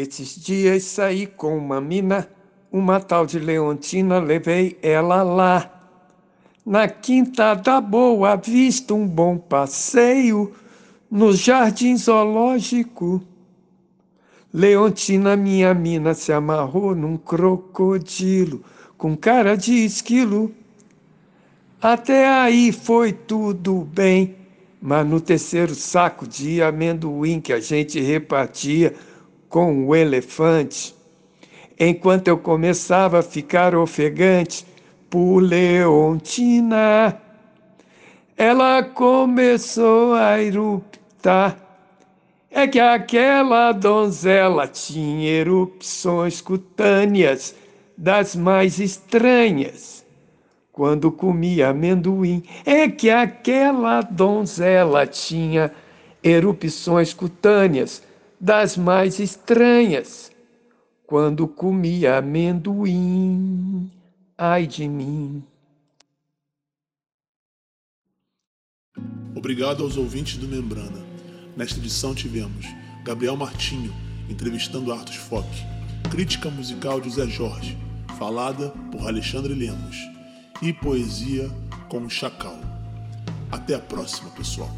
Esses 0.00 0.34
dias 0.34 0.84
saí 0.84 1.26
com 1.26 1.58
uma 1.58 1.78
mina, 1.78 2.26
uma 2.72 2.98
tal 2.98 3.26
de 3.26 3.38
Leontina, 3.38 4.18
levei 4.18 4.78
ela 4.80 5.22
lá. 5.22 5.70
Na 6.64 6.88
Quinta 6.88 7.52
da 7.52 7.82
Boa 7.82 8.34
Vista, 8.34 8.94
um 8.94 9.06
bom 9.06 9.36
passeio 9.36 10.54
no 11.10 11.34
Jardim 11.34 11.98
Zoológico. 11.98 13.22
Leontina, 14.54 15.36
minha 15.36 15.74
mina, 15.74 16.14
se 16.14 16.32
amarrou 16.32 16.94
num 16.94 17.18
crocodilo 17.18 18.64
com 18.96 19.14
cara 19.14 19.54
de 19.54 19.84
esquilo. 19.84 20.50
Até 21.78 22.26
aí 22.26 22.72
foi 22.72 23.12
tudo 23.12 23.86
bem, 23.92 24.34
mas 24.80 25.06
no 25.06 25.20
terceiro 25.20 25.74
saco 25.74 26.26
de 26.26 26.62
amendoim 26.62 27.38
que 27.38 27.52
a 27.52 27.60
gente 27.60 28.00
repartia 28.00 28.94
com 29.50 29.84
o 29.84 29.96
elefante, 29.96 30.94
enquanto 31.78 32.28
eu 32.28 32.38
começava 32.38 33.18
a 33.18 33.22
ficar 33.22 33.74
ofegante 33.74 34.64
por 35.10 35.40
Leontina. 35.40 37.20
Ela 38.36 38.82
começou 38.84 40.14
a 40.14 40.40
eruptar. 40.40 41.58
É 42.48 42.66
que 42.66 42.78
aquela 42.80 43.72
donzela 43.72 44.66
tinha 44.66 45.28
erupções 45.28 46.40
cutâneas 46.40 47.54
das 47.98 48.34
mais 48.34 48.78
estranhas. 48.78 50.04
Quando 50.72 51.12
comia 51.12 51.68
amendoim, 51.68 52.42
é 52.64 52.88
que 52.88 53.10
aquela 53.10 54.00
donzela 54.00 55.06
tinha 55.06 55.72
erupções 56.22 57.12
cutâneas 57.12 58.02
das 58.40 58.76
mais 58.76 59.18
estranhas. 59.18 60.32
Quando 61.06 61.46
comia 61.46 62.18
amendoim, 62.18 63.90
ai 64.38 64.66
de 64.66 64.88
mim. 64.88 65.44
Obrigado 69.36 69.82
aos 69.82 69.96
ouvintes 69.96 70.36
do 70.38 70.48
Membrana. 70.48 71.04
Nesta 71.56 71.78
edição 71.78 72.14
tivemos 72.14 72.66
Gabriel 73.04 73.36
Martinho 73.36 73.92
entrevistando 74.28 74.92
Artus 74.92 75.16
Fock, 75.16 75.48
crítica 76.10 76.48
musical 76.48 77.00
de 77.00 77.10
Zé 77.10 77.26
Jorge, 77.26 77.76
falada 78.16 78.70
por 78.92 79.06
Alexandre 79.08 79.52
Lemos, 79.52 79.96
e 80.62 80.72
poesia 80.72 81.50
com 81.88 82.08
Chacal. 82.08 82.58
Até 83.50 83.74
a 83.74 83.80
próxima, 83.80 84.30
pessoal. 84.30 84.70